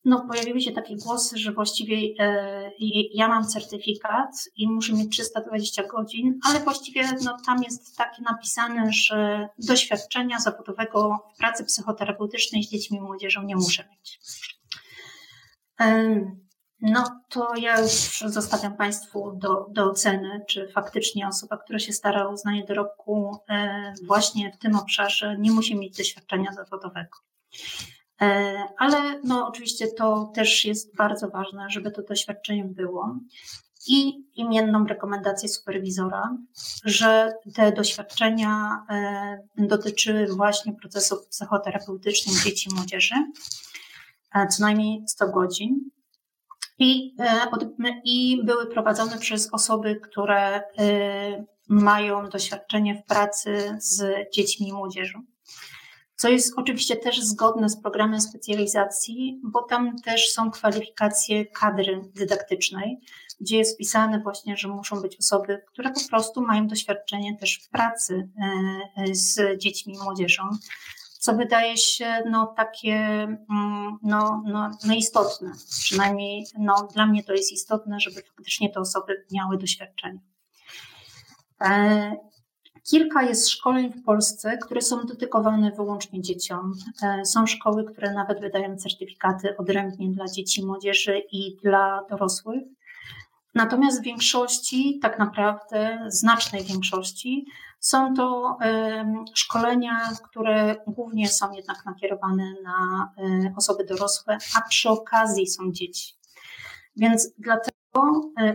no, 0.09 0.25
pojawiły 0.27 0.61
się 0.61 0.71
takie 0.71 0.95
głosy, 0.95 1.37
że 1.37 1.51
właściwie 1.51 1.95
e, 2.19 2.71
ja 3.13 3.27
mam 3.27 3.47
certyfikat 3.47 4.31
i 4.55 4.67
muszę 4.67 4.93
mieć 4.93 5.11
320 5.11 5.87
godzin, 5.87 6.39
ale 6.49 6.59
właściwie 6.59 7.01
no, 7.23 7.37
tam 7.45 7.63
jest 7.63 7.97
takie 7.97 8.21
napisane, 8.21 8.93
że 8.93 9.49
doświadczenia 9.57 10.39
zawodowego 10.39 11.17
w 11.35 11.37
pracy 11.37 11.65
psychoterapeutycznej 11.65 12.63
z 12.63 12.69
dziećmi 12.69 12.97
i 12.97 13.01
młodzieżą 13.01 13.43
nie 13.43 13.55
muszę 13.55 13.83
mieć. 13.91 14.19
No 16.81 17.21
to 17.29 17.55
ja 17.55 17.81
już 17.81 18.23
zostawiam 18.25 18.77
Państwu 18.77 19.31
do, 19.35 19.65
do 19.71 19.85
oceny, 19.89 20.41
czy 20.47 20.67
faktycznie 20.67 21.27
osoba, 21.27 21.57
która 21.57 21.79
się 21.79 21.93
stara 21.93 22.27
o 22.27 22.31
uznanie 22.31 22.65
dorobku 22.65 23.37
e, 23.49 23.93
właśnie 24.07 24.51
w 24.51 24.57
tym 24.57 24.75
obszarze 24.75 25.37
nie 25.39 25.51
musi 25.51 25.75
mieć 25.75 25.97
doświadczenia 25.97 26.53
zawodowego. 26.53 27.17
E, 28.21 28.63
ale 28.77 29.21
no 29.23 29.47
oczywiście 29.47 29.88
to 29.88 30.32
też 30.36 30.65
jest 30.65 30.95
bardzo 30.95 31.29
ważne, 31.29 31.69
żeby 31.69 31.91
to 31.91 32.01
doświadczenie 32.01 32.65
było 32.65 33.15
i 33.88 34.23
imienną 34.36 34.86
rekomendację 34.88 35.49
superwizora, 35.49 36.38
że 36.86 37.34
te 37.55 37.71
doświadczenia 37.71 38.84
e, 38.89 39.67
dotyczyły 39.67 40.27
właśnie 40.27 40.73
procesów 40.73 41.27
psychoterapeutycznych 41.27 42.43
dzieci 42.43 42.69
i 42.71 42.75
młodzieży, 42.75 43.15
co 44.49 44.63
najmniej 44.63 45.03
100 45.08 45.27
godzin 45.27 45.89
i, 46.79 47.15
e, 47.19 47.47
i 48.03 48.43
były 48.43 48.67
prowadzone 48.67 49.17
przez 49.17 49.53
osoby, 49.53 49.95
które 49.95 50.62
e, 50.77 51.45
mają 51.69 52.29
doświadczenie 52.29 52.95
w 52.95 53.05
pracy 53.05 53.77
z 53.79 54.03
dziećmi 54.34 54.67
i 54.67 54.73
młodzieżą. 54.73 55.23
Co 56.19 56.29
jest 56.29 56.53
oczywiście 56.58 56.95
też 56.95 57.21
zgodne 57.21 57.69
z 57.69 57.82
programem 57.82 58.21
specjalizacji, 58.21 59.41
bo 59.43 59.63
tam 59.63 59.95
też 59.95 60.29
są 60.29 60.51
kwalifikacje 60.51 61.45
kadry 61.45 62.01
dydaktycznej, 62.15 62.99
gdzie 63.41 63.58
jest 63.58 63.75
wpisane 63.75 64.19
właśnie, 64.19 64.58
że 64.58 64.67
muszą 64.67 65.01
być 65.01 65.17
osoby, 65.19 65.62
które 65.67 65.91
po 65.91 66.10
prostu 66.10 66.41
mają 66.41 66.67
doświadczenie 66.67 67.38
też 67.38 67.60
w 67.63 67.69
pracy 67.69 68.29
e, 68.97 69.15
z 69.15 69.62
dziećmi 69.62 69.93
i 69.93 70.03
młodzieżą, 70.03 70.43
co 71.19 71.34
wydaje 71.34 71.77
się 71.77 72.23
no, 72.29 72.53
takie 72.58 72.95
mm, 73.49 73.97
no, 74.03 74.43
no, 74.45 74.71
no 74.86 74.93
istotne. 74.93 75.51
Przynajmniej 75.79 76.45
no, 76.58 76.88
dla 76.93 77.05
mnie 77.05 77.23
to 77.23 77.34
jest 77.34 77.51
istotne, 77.51 77.99
żeby 77.99 78.21
faktycznie 78.21 78.69
te 78.69 78.79
osoby 78.79 79.25
miały 79.32 79.58
doświadczenie. 79.58 80.19
Kilka 82.83 83.21
jest 83.21 83.49
szkoleń 83.49 83.93
w 83.93 84.03
Polsce, 84.03 84.57
które 84.57 84.81
są 84.81 85.05
dedykowane 85.05 85.71
wyłącznie 85.71 86.21
dzieciom. 86.21 86.73
E, 87.03 87.25
są 87.25 87.47
szkoły, 87.47 87.85
które 87.85 88.13
nawet 88.13 88.41
wydają 88.41 88.77
certyfikaty 88.77 89.57
odrębnie 89.57 90.09
dla 90.09 90.25
dzieci, 90.25 90.65
młodzieży 90.65 91.21
i 91.31 91.57
dla 91.63 92.05
dorosłych. 92.09 92.63
Natomiast 93.55 93.99
w 94.01 94.03
większości, 94.03 94.99
tak 95.01 95.19
naprawdę, 95.19 95.99
znacznej 96.07 96.63
większości, 96.63 97.45
są 97.79 98.13
to 98.13 98.57
szkolenia, 99.33 100.09
które 100.29 100.75
głównie 100.87 101.29
są 101.29 101.51
jednak 101.51 101.85
nakierowane 101.85 102.53
na 102.63 103.09
e, 103.17 103.53
osoby 103.57 103.85
dorosłe, 103.85 104.37
a 104.55 104.61
przy 104.61 104.89
okazji 104.89 105.47
są 105.47 105.71
dzieci. 105.71 106.13
Więc 106.95 107.33
dlatego 107.37 107.78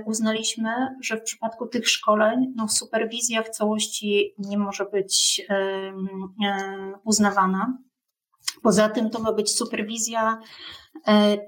uznaliśmy, 0.07 0.71
że 1.01 1.17
w 1.17 1.23
przypadku 1.23 1.67
tych 1.67 1.89
szkoleń 1.89 2.53
no, 2.57 2.69
superwizja 2.69 3.43
w 3.43 3.51
całości 3.51 4.35
nie 4.39 4.59
może 4.59 4.85
być 4.85 5.43
e, 5.49 5.93
uznawana. 7.05 7.79
Poza 8.63 8.89
tym 8.89 9.11
to 9.11 9.19
ma 9.19 9.33
być 9.33 9.57
superwizja 9.57 10.39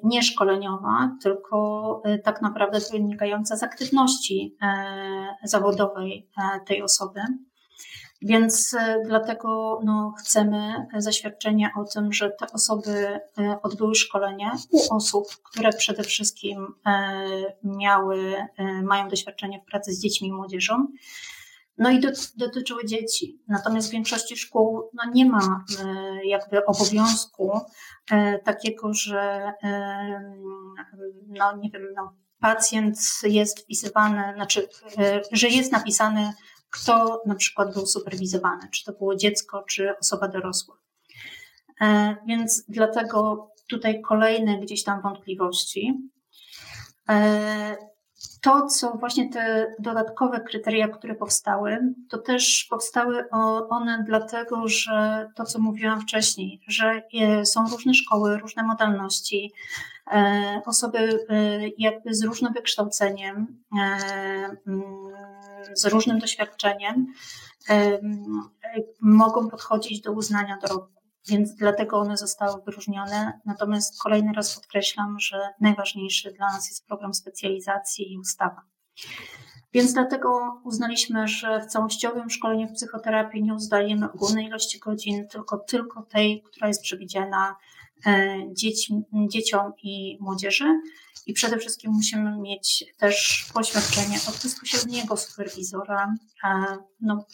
nieszkoleniowa, 0.04 1.16
tylko 1.22 2.02
tak 2.24 2.42
naprawdę 2.42 2.78
wynikająca 2.92 3.56
z 3.56 3.62
aktywności 3.62 4.56
zawodowej 5.44 6.30
tej 6.66 6.82
osoby. 6.82 7.20
Więc 8.22 8.74
e, 8.74 9.02
dlatego 9.06 9.80
no, 9.84 10.14
chcemy 10.18 10.86
zaświadczenia 10.96 11.70
o 11.76 11.84
tym, 11.84 12.12
że 12.12 12.30
te 12.30 12.46
osoby 12.52 12.90
e, 13.38 13.58
odbyły 13.62 13.94
szkolenie 13.94 14.50
u 14.70 14.94
osób, 14.94 15.26
które 15.42 15.70
przede 15.72 16.02
wszystkim 16.02 16.66
e, 16.86 17.26
miały, 17.64 18.34
mają 18.82 19.08
doświadczenie 19.08 19.60
w 19.60 19.70
pracy 19.70 19.92
z 19.92 20.00
dziećmi 20.00 20.28
i 20.28 20.32
młodzieżą. 20.32 20.86
No 21.78 21.90
i 21.90 22.00
dotyczyły 22.36 22.86
dzieci. 22.86 23.40
Natomiast 23.48 23.88
w 23.88 23.92
większości 23.92 24.36
szkół 24.36 24.90
no, 24.94 25.02
nie 25.14 25.26
ma 25.26 25.64
jakby 26.24 26.64
obowiązku 26.64 27.60
takiego, 28.44 28.94
że 28.94 29.52
no 31.26 31.56
nie 31.56 31.70
wiem, 31.70 31.82
no, 31.96 32.12
pacjent 32.40 32.98
jest 33.22 33.60
wpisywany, 33.60 34.22
znaczy, 34.34 34.68
że 35.32 35.48
jest 35.48 35.72
napisany 35.72 36.32
kto 36.76 37.22
na 37.26 37.34
przykład 37.34 37.74
był 37.74 37.86
superwizowany, 37.86 38.68
czy 38.70 38.84
to 38.84 38.92
było 38.92 39.16
dziecko, 39.16 39.64
czy 39.68 39.98
osoba 39.98 40.28
dorosła. 40.28 40.76
E, 41.80 42.16
więc 42.26 42.64
dlatego 42.68 43.50
tutaj 43.68 44.00
kolejne 44.00 44.58
gdzieś 44.58 44.84
tam 44.84 45.02
wątpliwości. 45.02 46.10
E, 48.46 48.50
to, 48.50 48.66
co 48.66 48.92
właśnie 48.92 49.28
te 49.28 49.74
dodatkowe 49.78 50.40
kryteria, 50.40 50.88
które 50.88 51.14
powstały, 51.14 51.94
to 52.08 52.18
też 52.18 52.66
powstały 52.70 53.30
one 53.70 54.04
dlatego, 54.06 54.68
że 54.68 55.28
to, 55.34 55.44
co 55.44 55.58
mówiłam 55.58 56.00
wcześniej, 56.00 56.60
że 56.66 57.02
są 57.44 57.68
różne 57.68 57.94
szkoły, 57.94 58.38
różne 58.38 58.62
modalności, 58.62 59.52
e, 60.12 60.62
osoby 60.66 61.26
jakby 61.78 62.14
z 62.14 62.22
różnym 62.24 62.52
wykształceniem, 62.52 63.62
z 65.74 65.86
różnym 65.86 66.18
doświadczeniem 66.18 67.12
mogą 69.00 69.48
podchodzić 69.48 70.00
do 70.00 70.12
uznania 70.12 70.58
dorobku. 70.62 71.02
Więc 71.28 71.54
dlatego 71.54 71.98
one 71.98 72.16
zostały 72.16 72.62
wyróżnione. 72.62 73.40
Natomiast 73.44 74.02
kolejny 74.02 74.32
raz 74.32 74.54
podkreślam, 74.54 75.20
że 75.20 75.48
najważniejszy 75.60 76.32
dla 76.32 76.46
nas 76.46 76.68
jest 76.68 76.86
program 76.86 77.14
specjalizacji 77.14 78.12
i 78.12 78.18
ustawa. 78.18 78.62
Więc 79.72 79.92
dlatego 79.92 80.60
uznaliśmy, 80.64 81.28
że 81.28 81.60
w 81.60 81.66
całościowym 81.66 82.30
szkoleniu 82.30 82.68
w 82.68 82.72
psychoterapii 82.72 83.42
nie 83.42 83.54
uznajemy 83.54 84.12
ogólnej 84.12 84.46
ilości 84.46 84.78
godzin, 84.78 85.28
tylko, 85.28 85.58
tylko 85.58 86.02
tej, 86.02 86.42
która 86.42 86.68
jest 86.68 86.82
przewidziana 86.82 87.56
e, 88.06 88.36
dzieci, 88.52 88.94
dzieciom 89.28 89.72
i 89.82 90.18
młodzieży. 90.20 90.80
I 91.26 91.32
przede 91.32 91.58
wszystkim 91.58 91.92
musimy 91.92 92.38
mieć 92.38 92.84
też 92.98 93.46
poświadczenie 93.54 94.18
od 94.28 94.42
bezpośredniego 94.42 95.16
superwizora. 95.16 96.14
No, 97.00 97.24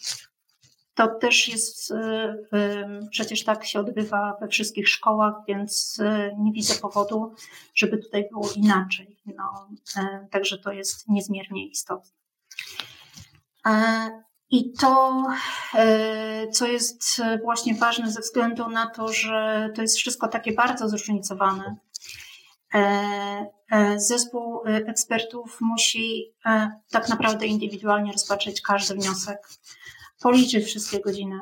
to 0.95 1.07
też 1.07 1.47
jest, 1.47 1.91
y, 1.91 1.95
y, 1.95 3.07
przecież 3.11 3.43
tak 3.43 3.65
się 3.65 3.79
odbywa 3.79 4.37
we 4.41 4.47
wszystkich 4.47 4.89
szkołach, 4.89 5.33
więc 5.47 5.99
y, 5.99 6.35
nie 6.39 6.51
widzę 6.51 6.75
powodu, 6.75 7.35
żeby 7.75 7.97
tutaj 7.97 8.29
było 8.31 8.49
inaczej. 8.55 9.17
No, 9.25 9.67
także 10.31 10.57
to 10.57 10.71
jest 10.71 11.09
niezmiernie 11.09 11.67
istotne. 11.67 12.11
I 14.49 14.73
to, 14.73 15.23
co 16.51 16.67
jest 16.67 17.21
właśnie 17.43 17.75
ważne 17.75 18.11
ze 18.11 18.21
względu 18.21 18.69
na 18.69 18.89
to, 18.89 19.13
że 19.13 19.69
to 19.75 19.81
jest 19.81 19.97
wszystko 19.97 20.27
takie 20.27 20.51
bardzo 20.51 20.89
zróżnicowane, 20.89 21.75
E, 22.73 23.45
e, 23.71 23.99
zespół 23.99 24.63
e, 24.65 24.69
ekspertów 24.69 25.61
musi 25.61 26.33
tak 26.91 27.09
naprawdę 27.09 27.45
indywidualnie 27.45 28.11
rozpatrzeć 28.11 28.61
każdy 28.61 28.93
wniosek, 28.93 29.47
policzyć 30.23 30.65
wszystkie 30.65 31.01
godziny, 31.01 31.39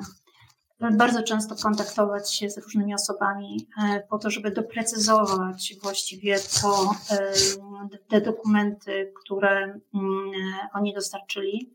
bardzo 0.91 1.23
często 1.23 1.55
kontaktować 1.55 2.33
się 2.33 2.49
z 2.49 2.57
różnymi 2.57 2.93
osobami 2.93 3.67
po 4.09 4.19
to, 4.19 4.29
żeby 4.29 4.51
doprecyzować 4.51 5.75
właściwie 5.81 6.39
to, 6.61 6.95
te 8.07 8.21
dokumenty, 8.21 9.13
które 9.23 9.79
mm, 9.93 10.31
oni 10.73 10.93
dostarczyli. 10.93 11.73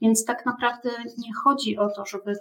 Więc 0.00 0.24
tak 0.24 0.46
naprawdę 0.46 0.90
nie 1.18 1.34
chodzi 1.44 1.78
o 1.78 1.88
to, 1.88 2.06
żeby 2.06 2.34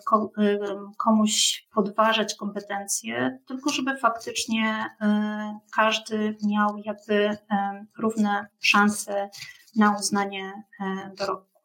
komuś 0.98 1.68
podważać 1.74 2.36
kompetencje, 2.36 3.40
tylko 3.48 3.70
żeby 3.70 3.98
faktycznie 3.98 4.86
e, 5.02 5.60
każdy 5.76 6.38
miał 6.44 6.78
jakby 6.78 7.16
e, 7.16 7.38
równe 7.98 8.48
szanse 8.60 9.30
na 9.76 9.98
uznanie 10.00 10.54
e, 10.80 11.12
dorobku. 11.18 11.60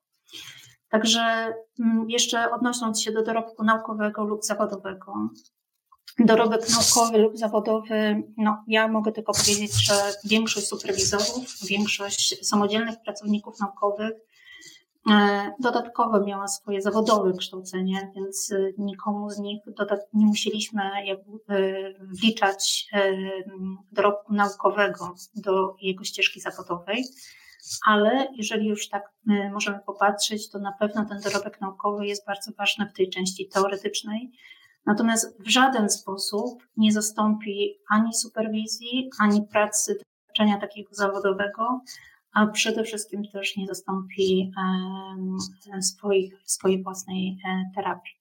Także 0.97 1.55
mm, 1.81 2.11
jeszcze 2.11 2.51
odnosząc 2.51 3.03
się 3.03 3.13
do 3.13 3.23
dorobku 3.23 3.65
naukowego 3.65 4.25
lub 4.25 4.45
zawodowego, 4.45 5.15
dorobek 6.19 6.61
naukowy 6.71 7.19
lub 7.19 7.37
zawodowy, 7.37 8.23
no 8.37 8.65
ja 8.69 8.89
mogę 8.89 9.13
tylko 9.13 9.33
powiedzieć, 9.33 9.87
że 9.87 9.95
większość 10.25 10.67
superwizorów, 10.67 11.47
większość 11.69 12.47
samodzielnych 12.47 13.03
pracowników 13.05 13.61
naukowych 13.61 14.13
E, 15.11 15.53
dodatkowo 15.61 16.21
miała 16.21 16.49
swoje 16.49 16.83
zawodowe 16.83 17.33
kształcenie, 17.33 18.13
więc 18.15 18.53
e, 18.53 18.73
nikomu 18.79 19.31
z 19.31 19.39
nich 19.39 19.63
nie 20.13 20.27
musieliśmy 20.27 20.83
e, 20.83 21.17
wliczać 22.01 22.89
dorobku 23.93 24.35
naukowego 24.35 25.15
do 25.35 25.77
jego 25.81 26.05
ścieżki 26.05 26.41
zawodowej. 26.41 27.05
Ale 27.87 28.29
jeżeli 28.35 28.69
już 28.69 28.89
tak 28.89 29.13
możemy 29.53 29.79
popatrzeć, 29.87 30.51
to 30.51 30.59
na 30.59 30.73
pewno 30.73 31.05
ten 31.05 31.21
dorobek 31.21 31.61
naukowy 31.61 32.07
jest 32.07 32.27
bardzo 32.27 32.53
ważny 32.59 32.87
w 32.87 32.93
tej 32.93 33.11
części 33.11 33.49
teoretycznej. 33.49 34.33
Natomiast 34.87 35.43
w 35.43 35.49
żaden 35.49 35.91
sposób 35.91 36.63
nie 36.77 36.93
zastąpi 36.93 37.79
ani 37.91 38.15
superwizji, 38.15 39.11
ani 39.19 39.43
pracy 39.43 39.99
doświadczenia 39.99 40.61
takiego 40.61 40.95
zawodowego, 40.95 41.81
a 42.33 42.47
przede 42.47 42.85
wszystkim 42.85 43.23
też 43.33 43.57
nie 43.57 43.67
zastąpi 43.67 44.53
swoich, 45.81 46.43
swojej 46.45 46.83
własnej 46.83 47.39
terapii. 47.75 48.15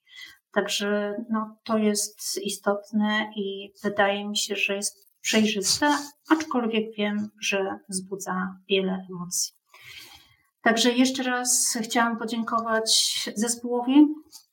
Także 0.54 1.16
no, 1.30 1.58
to 1.64 1.78
jest 1.78 2.38
istotne 2.44 3.32
i 3.36 3.74
wydaje 3.84 4.28
mi 4.28 4.38
się, 4.38 4.56
że 4.56 4.76
jest 4.76 5.05
przejrzyste, 5.26 5.98
aczkolwiek 6.30 6.96
wiem, 6.98 7.30
że 7.42 7.80
wzbudza 7.90 8.56
wiele 8.70 9.06
emocji. 9.10 9.54
Także 10.62 10.92
jeszcze 10.92 11.24
raz 11.24 11.78
chciałam 11.82 12.18
podziękować 12.18 13.20
zespołowi. 13.36 14.08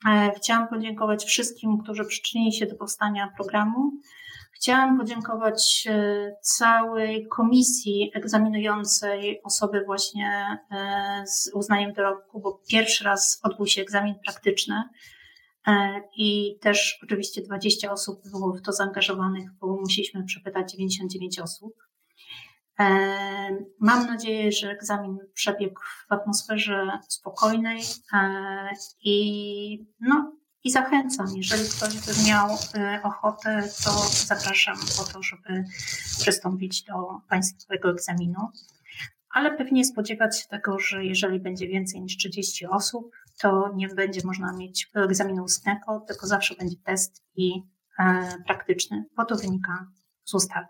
E, 0.08 0.32
chciałam 0.36 0.68
podziękować 0.68 1.24
wszystkim, 1.24 1.78
którzy 1.82 2.04
przyczynili 2.04 2.52
się 2.52 2.66
do 2.66 2.74
powstania 2.74 3.28
programu. 3.36 3.92
Chciałam 4.52 4.98
podziękować 4.98 5.88
e, 5.90 6.32
całej 6.42 7.28
komisji 7.28 8.10
egzaminującej 8.14 9.40
osoby 9.44 9.82
właśnie 9.86 10.58
e, 10.70 11.24
z 11.26 11.50
uznaniem 11.54 11.92
dorobku, 11.92 12.40
bo 12.40 12.60
pierwszy 12.68 13.04
raz 13.04 13.40
odbył 13.42 13.66
się 13.66 13.82
egzamin 13.82 14.14
praktyczny. 14.24 14.82
E, 15.66 16.02
I 16.16 16.58
też 16.60 16.98
oczywiście 17.02 17.42
20 17.42 17.92
osób 17.92 18.30
było 18.30 18.52
w 18.52 18.62
to 18.62 18.72
zaangażowanych, 18.72 19.50
bo 19.60 19.76
musieliśmy 19.76 20.24
przepytać 20.24 20.72
99 20.72 21.38
osób. 21.38 21.74
E, 22.80 22.84
mam 23.80 24.06
nadzieję, 24.06 24.52
że 24.52 24.70
egzamin 24.70 25.18
przebiegł 25.34 25.80
w 26.08 26.12
atmosferze 26.12 26.90
spokojnej 27.08 27.80
e, 28.14 28.18
i, 29.04 29.86
no, 30.00 30.32
i 30.64 30.70
zachęcam, 30.70 31.26
jeżeli 31.36 31.68
ktoś 31.68 31.94
by 31.94 32.28
miał 32.28 32.48
ochotę, 33.02 33.68
to 33.84 33.90
zapraszam 34.26 34.76
po 34.76 35.12
to, 35.12 35.22
żeby 35.22 35.64
przystąpić 36.20 36.82
do 36.82 36.94
państwowego 37.28 37.90
egzaminu. 37.90 38.48
Ale 39.30 39.56
pewnie 39.56 39.84
spodziewać 39.84 40.40
się 40.40 40.48
tego, 40.48 40.78
że 40.78 41.04
jeżeli 41.04 41.40
będzie 41.40 41.68
więcej 41.68 42.00
niż 42.00 42.16
30 42.16 42.66
osób, 42.66 43.10
to 43.42 43.72
nie 43.74 43.88
będzie 43.88 44.20
można 44.24 44.52
mieć 44.52 44.90
egzaminu 44.94 45.44
ustnego, 45.44 46.04
tylko 46.08 46.26
zawsze 46.26 46.54
będzie 46.54 46.76
test 46.84 47.24
i 47.34 47.62
e, 47.98 48.28
praktyczny, 48.46 49.04
bo 49.16 49.24
to 49.24 49.36
wynika 49.36 49.86
z 50.24 50.34
ustawy. 50.34 50.66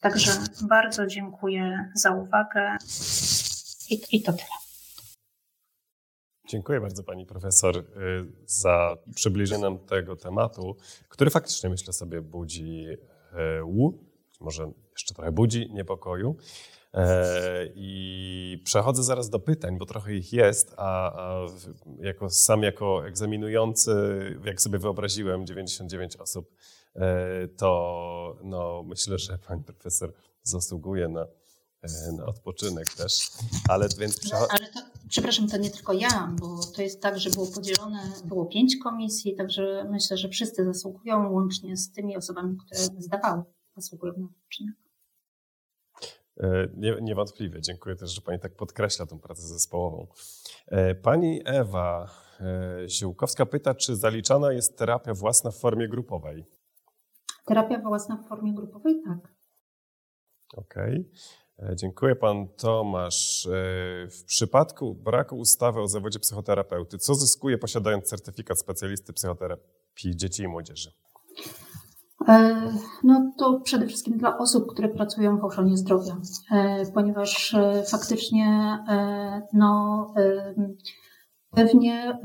Także 0.00 0.30
bardzo 0.68 1.06
dziękuję 1.06 1.90
za 1.94 2.10
uwagę 2.10 2.76
i, 3.90 4.16
i 4.16 4.22
to 4.22 4.32
tyle. 4.32 4.62
Dziękuję 6.48 6.80
bardzo 6.80 7.04
Pani 7.04 7.26
Profesor 7.26 7.76
y, 7.76 7.84
za 8.46 8.96
przybliżenie 9.14 9.62
nam 9.62 9.78
tego 9.78 10.16
tematu, 10.16 10.76
który 11.08 11.30
faktycznie 11.30 11.70
myślę 11.70 11.92
sobie 11.92 12.20
budzi 12.20 12.86
e, 13.32 13.64
łu, 13.64 14.04
może 14.40 14.70
jeszcze 14.92 15.14
trochę 15.14 15.32
budzi 15.32 15.72
niepokoju. 15.72 16.36
E, 16.94 17.68
I 17.74 18.62
przechodzę 18.64 19.02
zaraz 19.02 19.30
do 19.30 19.38
pytań, 19.38 19.78
bo 19.78 19.86
trochę 19.86 20.14
ich 20.14 20.32
jest, 20.32 20.74
a, 20.76 21.12
a 21.22 21.46
jako, 21.98 22.30
sam 22.30 22.62
jako 22.62 23.06
egzaminujący, 23.06 23.92
jak 24.44 24.62
sobie 24.62 24.78
wyobraziłem, 24.78 25.46
99 25.46 26.16
osób, 26.16 26.54
e, 26.94 27.48
to 27.48 28.38
no, 28.44 28.82
myślę, 28.86 29.18
że 29.18 29.38
pani 29.48 29.62
profesor 29.64 30.12
zasługuje 30.42 31.08
na, 31.08 31.26
e, 31.82 32.12
na 32.16 32.26
odpoczynek 32.26 32.94
też. 32.94 33.30
Ale 33.68 33.88
więc. 33.98 34.20
Przecho- 34.20 34.46
ale 34.50 34.66
to, 34.72 34.80
przepraszam, 35.08 35.48
to 35.48 35.56
nie 35.56 35.70
tylko 35.70 35.92
ja, 35.92 36.34
bo 36.40 36.60
to 36.76 36.82
jest 36.82 37.00
tak, 37.00 37.18
że 37.18 37.30
było 37.30 37.46
podzielone, 37.46 38.12
było 38.24 38.46
pięć 38.46 38.76
komisji, 38.76 39.36
także 39.36 39.88
myślę, 39.90 40.16
że 40.16 40.28
wszyscy 40.28 40.64
zasługują 40.64 41.32
łącznie 41.32 41.76
z 41.76 41.92
tymi 41.92 42.16
osobami, 42.16 42.56
które 42.56 42.80
zdawały, 42.98 43.42
zasługują 43.76 44.12
na 44.16 44.26
odpoczynek. 44.26 44.81
E, 46.42 46.68
nie, 46.76 46.96
niewątpliwie. 47.00 47.60
Dziękuję 47.60 47.96
też, 47.96 48.10
że 48.10 48.20
Pani 48.20 48.40
tak 48.40 48.56
podkreśla 48.56 49.06
tę 49.06 49.18
pracę 49.18 49.42
zespołową. 49.42 50.06
E, 50.66 50.94
pani 50.94 51.40
Ewa 51.44 52.10
e, 52.40 52.88
Ziółkowska 52.88 53.46
pyta, 53.46 53.74
czy 53.74 53.96
zaliczana 53.96 54.52
jest 54.52 54.78
terapia 54.78 55.14
własna 55.14 55.50
w 55.50 55.56
formie 55.56 55.88
grupowej? 55.88 56.44
Terapia 57.46 57.78
własna 57.80 58.16
w 58.16 58.28
formie 58.28 58.54
grupowej, 58.54 59.02
tak. 59.04 59.34
Okej. 60.56 61.10
Okay. 61.58 61.76
Dziękuję 61.76 62.16
Pan 62.16 62.48
Tomasz. 62.48 63.48
W 64.10 64.24
przypadku 64.26 64.94
braku 64.94 65.38
ustawy 65.38 65.80
o 65.80 65.88
zawodzie 65.88 66.18
psychoterapeuty, 66.18 66.98
co 66.98 67.14
zyskuje 67.14 67.58
posiadając 67.58 68.04
certyfikat 68.04 68.58
specjalisty 68.58 69.12
psychoterapii 69.12 70.16
dzieci 70.16 70.42
i 70.42 70.48
młodzieży? 70.48 70.92
E, 72.28 72.72
no 73.04 73.32
to 73.36 73.60
przede 73.60 73.86
wszystkim 73.86 74.18
dla 74.18 74.38
osób, 74.38 74.66
które 74.72 74.88
pracują 74.88 75.38
w 75.38 75.44
ochronie 75.44 75.76
zdrowia, 75.76 76.16
e, 76.52 76.86
ponieważ 76.94 77.54
e, 77.54 77.82
faktycznie 77.90 78.78
no, 79.52 80.06
pewnie 81.50 82.18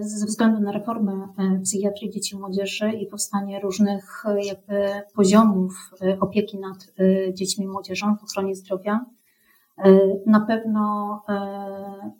ze 0.00 0.26
względu 0.26 0.60
na 0.60 0.72
reformę 0.72 1.28
psychiatrii 1.62 2.10
dzieci 2.10 2.36
i 2.36 2.38
młodzieży 2.38 2.90
i 2.92 3.06
powstanie 3.06 3.60
różnych 3.60 4.24
jakby 4.42 4.88
poziomów 5.14 5.90
opieki 6.20 6.58
nad 6.58 6.76
dziećmi 7.34 7.64
i 7.64 7.68
młodzieżą 7.68 8.16
w 8.16 8.24
ochronie 8.24 8.54
zdrowia, 8.54 9.04
na 10.26 10.40
pewno 10.40 11.22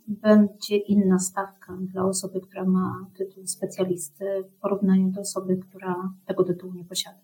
będzie 0.06 0.76
inna 0.76 1.18
stawka 1.18 1.76
dla 1.80 2.04
osoby, 2.04 2.40
która 2.40 2.64
ma 2.64 3.06
tytuł 3.16 3.46
specjalisty 3.46 4.24
w 4.50 4.60
porównaniu 4.60 5.10
do 5.10 5.20
osoby, 5.20 5.56
która 5.56 6.12
tego 6.26 6.44
tytułu 6.44 6.72
nie 6.72 6.84
posiada. 6.84 7.18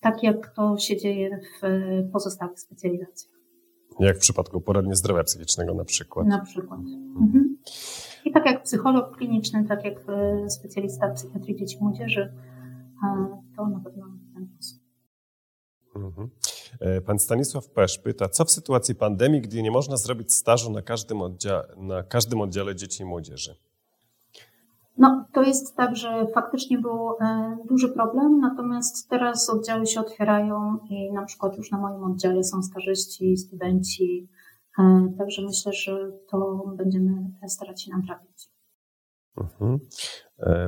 Tak 0.00 0.22
jak 0.22 0.54
to 0.54 0.78
się 0.78 0.96
dzieje 0.96 1.40
w 1.40 1.60
pozostałych 2.12 2.60
specjalizacjach. 2.60 3.36
Jak 4.00 4.16
w 4.16 4.20
przypadku 4.20 4.60
poradni 4.60 4.94
zdrowia 4.94 5.24
psychicznego 5.24 5.74
na 5.74 5.84
przykład. 5.84 6.26
Na 6.26 6.40
przykład. 6.40 6.80
Mhm. 7.20 7.58
I 8.24 8.32
tak 8.32 8.46
jak 8.46 8.62
psycholog 8.62 9.16
kliniczny, 9.16 9.64
tak 9.64 9.84
jak 9.84 10.04
specjalista 10.48 11.08
psychiatrii 11.08 11.56
dzieci 11.56 11.76
i 11.80 11.84
młodzieży, 11.84 12.32
to 13.56 13.66
na 13.66 13.80
pewno 13.80 14.06
w 14.06 14.34
ten 14.34 14.48
sposób. 14.48 14.82
Mhm. 15.96 16.28
E, 16.80 17.00
pan 17.00 17.18
Stanisław 17.18 17.68
Pesz 17.68 17.98
pyta, 17.98 18.28
co 18.28 18.44
w 18.44 18.50
sytuacji 18.50 18.94
pandemii, 18.94 19.40
gdy 19.40 19.62
nie 19.62 19.70
można 19.70 19.96
zrobić 19.96 20.34
stażu 20.34 20.72
na 20.72 20.82
każdym, 20.82 21.22
oddziale, 21.22 21.66
na 21.76 22.02
każdym 22.02 22.40
oddziale 22.40 22.76
dzieci 22.76 23.02
i 23.02 23.06
młodzieży? 23.06 23.56
No, 24.98 25.26
to 25.32 25.42
jest 25.42 25.76
tak, 25.76 25.96
że 25.96 26.26
faktycznie 26.34 26.78
był 26.78 27.10
e, 27.10 27.56
duży 27.68 27.88
problem, 27.88 28.40
natomiast 28.40 29.08
teraz 29.08 29.50
oddziały 29.50 29.86
się 29.86 30.00
otwierają 30.00 30.78
i 30.90 31.12
na 31.12 31.24
przykład 31.24 31.56
już 31.56 31.70
na 31.70 31.78
moim 31.78 32.04
oddziale 32.04 32.44
są 32.44 32.62
stażyści, 32.62 33.36
studenci, 33.36 34.28
e, 34.78 35.08
także 35.18 35.42
myślę, 35.42 35.72
że 35.72 36.12
to 36.30 36.64
będziemy 36.76 37.30
starać 37.48 37.82
się 37.82 37.90
naprawić. 37.90 38.48
Mhm. 39.36 39.78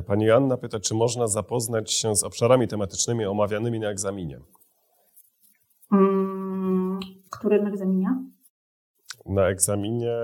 Pani 0.07 0.25
Joanna 0.25 0.57
pyta, 0.57 0.79
czy 0.79 0.95
można 0.95 1.27
zapoznać 1.27 1.91
się 1.91 2.15
z 2.15 2.23
obszarami 2.23 2.67
tematycznymi 2.67 3.25
omawianymi 3.25 3.79
na 3.79 3.89
egzaminie? 3.89 4.39
Którym 7.39 7.67
egzaminie? 7.67 8.07
Na 9.25 9.47
egzaminie 9.47 10.17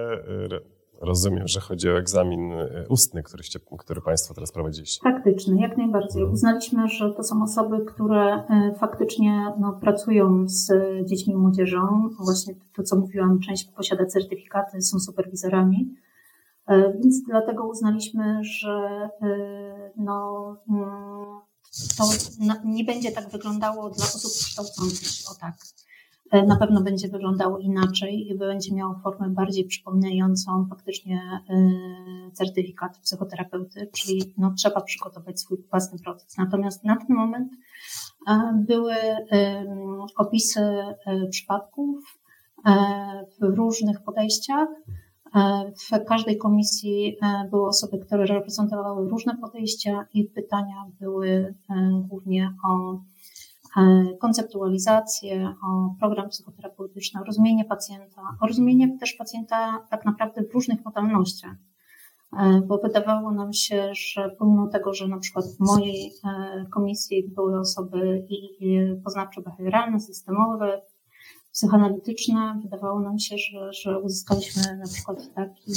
rozumiem, 1.01 1.47
że 1.47 1.59
chodzi 1.59 1.89
o 1.89 1.97
egzamin 1.97 2.53
ustny, 2.89 3.23
który, 3.23 3.43
który 3.79 4.01
Państwo 4.01 4.33
teraz 4.33 4.51
prowadziliście. 4.51 5.01
Faktyczny, 5.03 5.61
jak 5.61 5.77
najbardziej. 5.77 6.21
Mhm. 6.21 6.33
Uznaliśmy, 6.33 6.87
że 6.87 7.11
to 7.11 7.23
są 7.23 7.43
osoby, 7.43 7.85
które 7.85 8.43
faktycznie 8.79 9.53
no, 9.59 9.73
pracują 9.73 10.47
z 10.47 10.71
dziećmi 11.05 11.33
i 11.33 11.37
młodzieżą. 11.37 12.09
Właśnie 12.25 12.55
to, 12.75 12.83
co 12.83 12.95
mówiłam, 12.95 13.39
część 13.39 13.71
posiada 13.71 14.05
certyfikaty, 14.05 14.81
są 14.81 14.99
superwizorami. 14.99 15.95
Więc 17.03 17.23
dlatego 17.23 17.67
uznaliśmy, 17.67 18.43
że 18.43 19.09
no, 19.97 20.45
mm, 20.69 21.39
to 21.97 22.03
nie 22.65 22.83
będzie 22.83 23.11
tak 23.11 23.29
wyglądało 23.29 23.89
dla 23.89 24.05
osób 24.05 24.31
kształcących, 24.31 25.31
o 25.31 25.35
tak. 25.41 25.55
E, 26.35 26.45
na 26.45 26.55
pewno 26.55 26.81
będzie 26.81 27.07
wyglądało 27.07 27.59
inaczej 27.59 28.31
i 28.31 28.37
będzie 28.37 28.75
miało 28.75 28.99
formę 29.03 29.29
bardziej 29.29 29.65
przypominającą 29.65 30.65
faktycznie 30.69 31.21
e, 31.49 32.31
certyfikat 32.33 32.97
psychoterapeuty, 32.97 33.89
czyli 33.93 34.33
no, 34.37 34.53
trzeba 34.57 34.81
przygotować 34.81 35.39
swój 35.39 35.57
własny 35.69 35.99
proces. 35.99 36.37
Natomiast 36.37 36.83
na 36.83 36.95
ten 36.95 37.15
moment 37.15 37.53
e, 38.27 38.63
były 38.67 38.95
opisy 40.17 40.61
przypadków 41.29 42.19
w 43.39 43.43
różnych 43.43 44.03
podejściach, 44.03 44.67
w 45.91 46.05
każdej 46.07 46.37
komisji 46.37 47.17
były 47.51 47.67
osoby, 47.67 47.97
które 47.97 48.25
reprezentowały 48.25 49.09
różne 49.09 49.37
podejścia 49.37 50.05
i 50.13 50.23
pytania 50.23 50.85
były 50.99 51.55
głównie 52.09 52.53
o 52.69 52.99
konceptualizację, 54.19 55.55
o 55.63 55.95
program 55.99 56.29
psychoterapeutyczny, 56.29 57.21
o 57.21 57.23
rozumienie 57.23 57.65
pacjenta, 57.65 58.21
o 58.41 58.47
rozumienie 58.47 58.97
też 58.99 59.13
pacjenta 59.13 59.87
tak 59.89 60.05
naprawdę 60.05 60.43
w 60.43 60.53
różnych 60.53 60.85
modalnościach. 60.85 61.55
Bo 62.67 62.77
wydawało 62.77 63.31
nam 63.31 63.53
się, 63.53 63.89
że 63.93 64.29
pomimo 64.39 64.67
tego, 64.67 64.93
że 64.93 65.07
na 65.07 65.17
przykład 65.17 65.45
w 65.45 65.59
mojej 65.59 66.11
komisji 66.73 67.29
były 67.35 67.59
osoby 67.59 68.25
i 68.29 68.59
poznawczo-behawioralne, 69.03 69.99
systemowe, 69.99 70.81
psychoanalityczne. 71.51 72.59
Wydawało 72.63 72.99
nam 72.99 73.19
się, 73.19 73.37
że, 73.37 73.73
że 73.73 73.99
uzyskaliśmy 73.99 74.77
na 74.77 74.85
przykład 74.85 75.33
taki, 75.33 75.71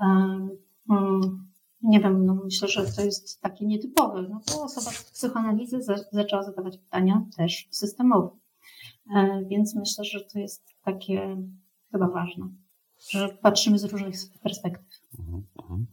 um, 0.00 1.47
nie 1.82 2.00
wiem, 2.00 2.26
no 2.26 2.34
myślę, 2.44 2.68
że 2.68 2.86
to 2.92 3.02
jest 3.02 3.40
takie 3.40 3.66
nietypowe. 3.66 4.22
No 4.22 4.40
to 4.46 4.62
osoba 4.62 4.90
z 4.90 5.10
psychoanalizy 5.10 5.82
za, 5.82 5.96
zaczęła 6.12 6.42
zadawać 6.42 6.78
pytania 6.78 7.26
też 7.36 7.68
systemowe. 7.70 8.30
Więc 9.50 9.74
myślę, 9.74 10.04
że 10.04 10.20
to 10.20 10.38
jest 10.38 10.62
takie 10.84 11.36
chyba 11.92 12.08
ważne, 12.08 12.48
że 13.10 13.28
patrzymy 13.42 13.78
z 13.78 13.84
różnych 13.84 14.14
perspektyw. 14.42 15.00
Mhm, 15.18 15.46
mhm. 15.62 15.86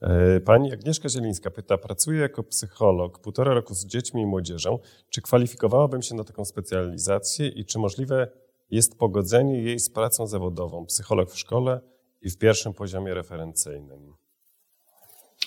E, 0.00 0.40
pani 0.40 0.72
Agnieszka 0.72 1.08
Zielińska 1.08 1.50
pyta, 1.50 1.78
pracuję 1.78 2.20
jako 2.20 2.42
psycholog 2.42 3.18
półtora 3.18 3.54
roku 3.54 3.74
z 3.74 3.86
dziećmi 3.86 4.22
i 4.22 4.26
młodzieżą. 4.26 4.78
Czy 5.10 5.22
kwalifikowałabym 5.22 6.02
się 6.02 6.14
na 6.14 6.24
taką 6.24 6.44
specjalizację 6.44 7.48
i 7.48 7.64
czy 7.64 7.78
możliwe 7.78 8.30
jest 8.70 8.98
pogodzenie 8.98 9.62
jej 9.62 9.78
z 9.78 9.90
pracą 9.90 10.26
zawodową, 10.26 10.86
psycholog 10.86 11.30
w 11.30 11.38
szkole 11.38 11.80
i 12.22 12.30
w 12.30 12.38
pierwszym 12.38 12.74
poziomie 12.74 13.14
referencyjnym? 13.14 14.14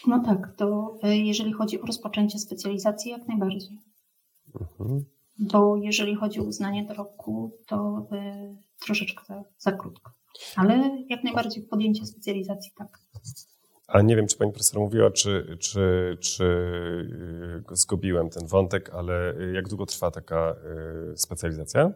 No 0.08 0.24
tak, 0.26 0.54
to 0.58 0.98
e, 1.04 1.18
jeżeli 1.18 1.54
chodzi 1.54 1.82
o 1.82 1.86
rozpoczęcie 1.86 2.40
specjalizacji, 2.40 3.12
jak 3.12 3.28
najbardziej. 3.28 3.78
Mhm. 4.62 5.06
Bo 5.40 5.78
jeżeli 5.78 6.16
chodzi 6.16 6.40
o 6.40 6.44
uznanie 6.44 6.86
dorobku, 6.86 7.58
to 7.68 8.08
y, 8.12 8.58
troszeczkę 8.86 9.44
za, 9.58 9.72
krótko. 9.72 10.12
Ale 10.56 11.04
jak 11.10 11.24
najbardziej 11.24 11.64
podjęcie 11.64 12.06
specjalizacji, 12.06 12.72
tak. 12.78 13.00
A 13.88 14.02
nie 14.02 14.16
wiem, 14.16 14.28
czy 14.28 14.38
pani 14.38 14.52
profesor 14.52 14.80
mówiła, 14.80 15.12
czy, 15.12 15.58
czy, 15.60 16.18
czy 16.22 16.44
y, 17.72 17.76
zgubiłem 17.76 18.30
ten 18.30 18.48
wątek, 18.48 18.90
ale 18.90 19.36
jak 19.54 19.68
długo 19.68 19.86
trwa 19.86 20.12
taka 20.12 20.56
specjalizacja? 21.16 21.92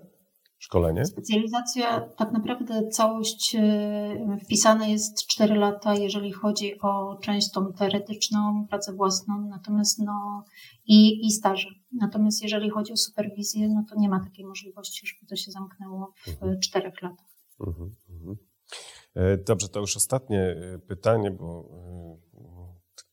Szkolenie? 0.63 1.05
Specjalizacja, 1.05 1.99
tak 2.01 2.31
naprawdę 2.31 2.87
całość 2.87 3.55
e, 3.55 4.37
wpisana 4.45 4.87
jest 4.87 5.27
4 5.27 5.55
lata, 5.55 5.95
jeżeli 5.95 6.31
chodzi 6.31 6.81
o 6.81 7.17
część 7.21 7.51
tą 7.51 7.73
teoretyczną, 7.73 8.67
pracę 8.69 8.93
własną, 8.93 9.47
natomiast 9.49 9.99
no 9.99 10.43
i, 10.85 11.27
i 11.27 11.31
staże. 11.31 11.69
Natomiast 11.91 12.43
jeżeli 12.43 12.69
chodzi 12.69 12.93
o 12.93 12.97
superwizję, 12.97 13.69
no 13.69 13.85
to 13.89 13.95
nie 13.99 14.09
ma 14.09 14.23
takiej 14.23 14.45
możliwości, 14.45 15.07
żeby 15.07 15.29
to 15.29 15.35
się 15.35 15.51
zamknęło 15.51 16.13
w 16.25 16.29
mhm. 16.29 16.59
4 16.59 16.91
latach. 17.01 17.25
Mhm, 17.67 17.95
mhm. 18.09 18.37
E, 19.15 19.37
dobrze, 19.37 19.69
to 19.69 19.79
już 19.79 19.97
ostatnie 19.97 20.41
e, 20.41 20.79
pytanie, 20.79 21.31
bo 21.31 21.69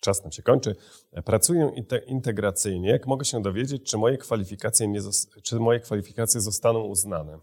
czas 0.00 0.22
nam 0.22 0.32
się 0.32 0.42
kończy. 0.42 0.76
Pracuję 1.24 1.70
integracyjnie. 2.06 2.88
Jak 2.90 3.06
mogę 3.06 3.24
się 3.24 3.42
dowiedzieć, 3.42 3.90
czy 3.90 3.98
moje 3.98 4.18
kwalifikacje, 4.18 4.88
nie, 4.88 5.00
czy 5.42 5.56
moje 5.56 5.80
kwalifikacje 5.80 6.40
zostaną 6.40 6.80
uznane? 6.80 7.38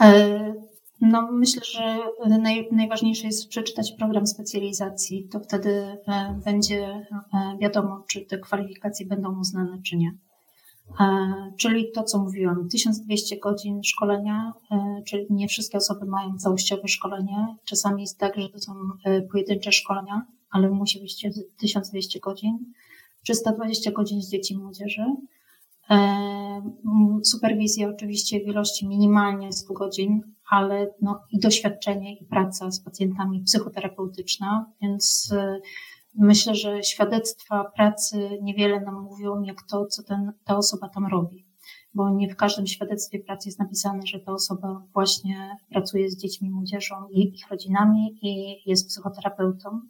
E, 0.00 0.54
no, 1.00 1.28
myślę, 1.32 1.62
że 1.64 1.98
naj, 2.38 2.68
najważniejsze 2.72 3.26
jest 3.26 3.48
przeczytać 3.48 3.92
program 3.92 4.26
specjalizacji. 4.26 5.28
To 5.28 5.40
wtedy 5.40 5.70
e, 6.08 6.40
będzie 6.44 6.84
e, 6.84 7.06
wiadomo, 7.60 8.04
czy 8.08 8.20
te 8.20 8.38
kwalifikacje 8.38 9.06
będą 9.06 9.40
uznane, 9.40 9.82
czy 9.82 9.96
nie. 9.96 10.12
Czyli 11.58 11.92
to, 11.94 12.02
co 12.02 12.18
mówiłam, 12.18 12.68
1200 12.68 13.36
godzin 13.36 13.82
szkolenia, 13.82 14.52
czyli 15.06 15.26
nie 15.30 15.48
wszystkie 15.48 15.78
osoby 15.78 16.06
mają 16.06 16.38
całościowe 16.38 16.88
szkolenie. 16.88 17.56
Czasami 17.64 18.02
jest 18.02 18.18
tak, 18.18 18.36
że 18.36 18.48
to 18.48 18.58
są 18.58 18.74
pojedyncze 19.32 19.72
szkolenia, 19.72 20.26
ale 20.50 20.70
musi 20.70 21.00
być 21.00 21.26
1200 21.58 22.20
godzin, 22.20 22.58
320 23.22 23.90
godzin 23.90 24.22
z 24.22 24.30
dzieci 24.30 24.54
i 24.54 24.58
młodzieży. 24.58 25.04
Superwizja 27.24 27.88
oczywiście 27.88 28.40
w 28.40 28.48
ilości 28.48 28.88
minimalnie 28.88 29.52
100 29.52 29.74
godzin, 29.74 30.20
ale 30.50 30.94
no 31.02 31.20
i 31.30 31.38
doświadczenie 31.38 32.16
i 32.16 32.24
praca 32.24 32.70
z 32.70 32.80
pacjentami 32.80 33.42
psychoterapeutyczna, 33.42 34.66
więc 34.82 35.34
Myślę, 36.14 36.54
że 36.54 36.82
świadectwa 36.82 37.64
pracy 37.64 38.38
niewiele 38.42 38.80
nam 38.80 39.02
mówią, 39.02 39.42
jak 39.42 39.62
to, 39.62 39.86
co 39.86 40.02
ten, 40.02 40.32
ta 40.44 40.56
osoba 40.56 40.88
tam 40.88 41.06
robi, 41.06 41.46
bo 41.94 42.10
nie 42.10 42.28
w 42.28 42.36
każdym 42.36 42.66
świadectwie 42.66 43.18
pracy 43.18 43.48
jest 43.48 43.58
napisane, 43.58 44.06
że 44.06 44.20
ta 44.20 44.32
osoba 44.32 44.86
właśnie 44.92 45.56
pracuje 45.70 46.10
z 46.10 46.16
dziećmi, 46.16 46.50
młodzieżą 46.50 47.08
i 47.08 47.34
ich 47.34 47.50
rodzinami 47.50 48.18
i 48.22 48.62
jest 48.70 48.88
psychoterapeutą. 48.88 49.80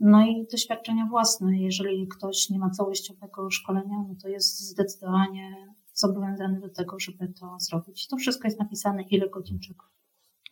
No 0.00 0.26
i 0.26 0.46
doświadczenia 0.52 1.06
własne. 1.10 1.58
Jeżeli 1.58 2.08
ktoś 2.08 2.50
nie 2.50 2.58
ma 2.58 2.70
całościowego 2.70 3.50
szkolenia, 3.50 4.04
no 4.08 4.14
to 4.22 4.28
jest 4.28 4.60
zdecydowanie 4.60 5.74
zobowiązany 5.94 6.60
do 6.60 6.68
tego, 6.68 6.98
żeby 7.00 7.28
to 7.40 7.56
zrobić. 7.60 8.08
To 8.08 8.16
wszystko 8.16 8.48
jest 8.48 8.58
napisane, 8.58 9.02
ile 9.02 9.28
godzin 9.28 9.58
czego. 9.60 9.84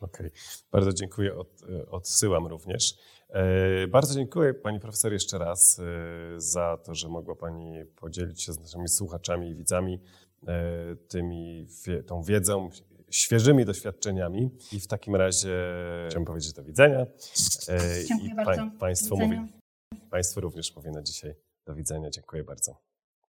Okej, 0.00 0.26
okay. 0.26 0.40
bardzo 0.72 0.92
dziękuję, 0.92 1.36
Od, 1.36 1.62
odsyłam 1.90 2.46
również. 2.46 2.94
E, 3.32 3.86
bardzo 3.88 4.14
dziękuję 4.14 4.54
Pani 4.54 4.80
Profesor 4.80 5.12
jeszcze 5.12 5.38
raz 5.38 5.78
e, 5.78 5.84
za 6.40 6.76
to, 6.84 6.94
że 6.94 7.08
mogła 7.08 7.36
Pani 7.36 7.84
podzielić 7.96 8.42
się 8.42 8.52
z 8.52 8.60
naszymi 8.60 8.88
słuchaczami 8.88 9.50
i 9.50 9.54
widzami 9.54 10.00
e, 10.48 10.96
tymi, 11.08 11.66
tą 12.06 12.22
wiedzą, 12.22 12.70
świeżymi 13.10 13.64
doświadczeniami. 13.64 14.50
I 14.72 14.80
w 14.80 14.86
takim 14.86 15.16
razie 15.16 15.58
chciałbym 16.08 16.26
powiedzieć 16.26 16.52
do 16.52 16.64
widzenia. 16.64 17.06
Dziękuję 18.08 18.30
I 18.32 18.34
bardzo. 18.34 18.70
państwo, 18.78 19.16
mówi, 19.16 19.38
państwo 20.10 20.40
również 20.40 20.76
mówię 20.76 20.90
na 20.90 21.02
dzisiaj 21.02 21.34
do 21.66 21.74
widzenia. 21.74 22.10
Dziękuję 22.10 22.44
bardzo. 22.44 22.89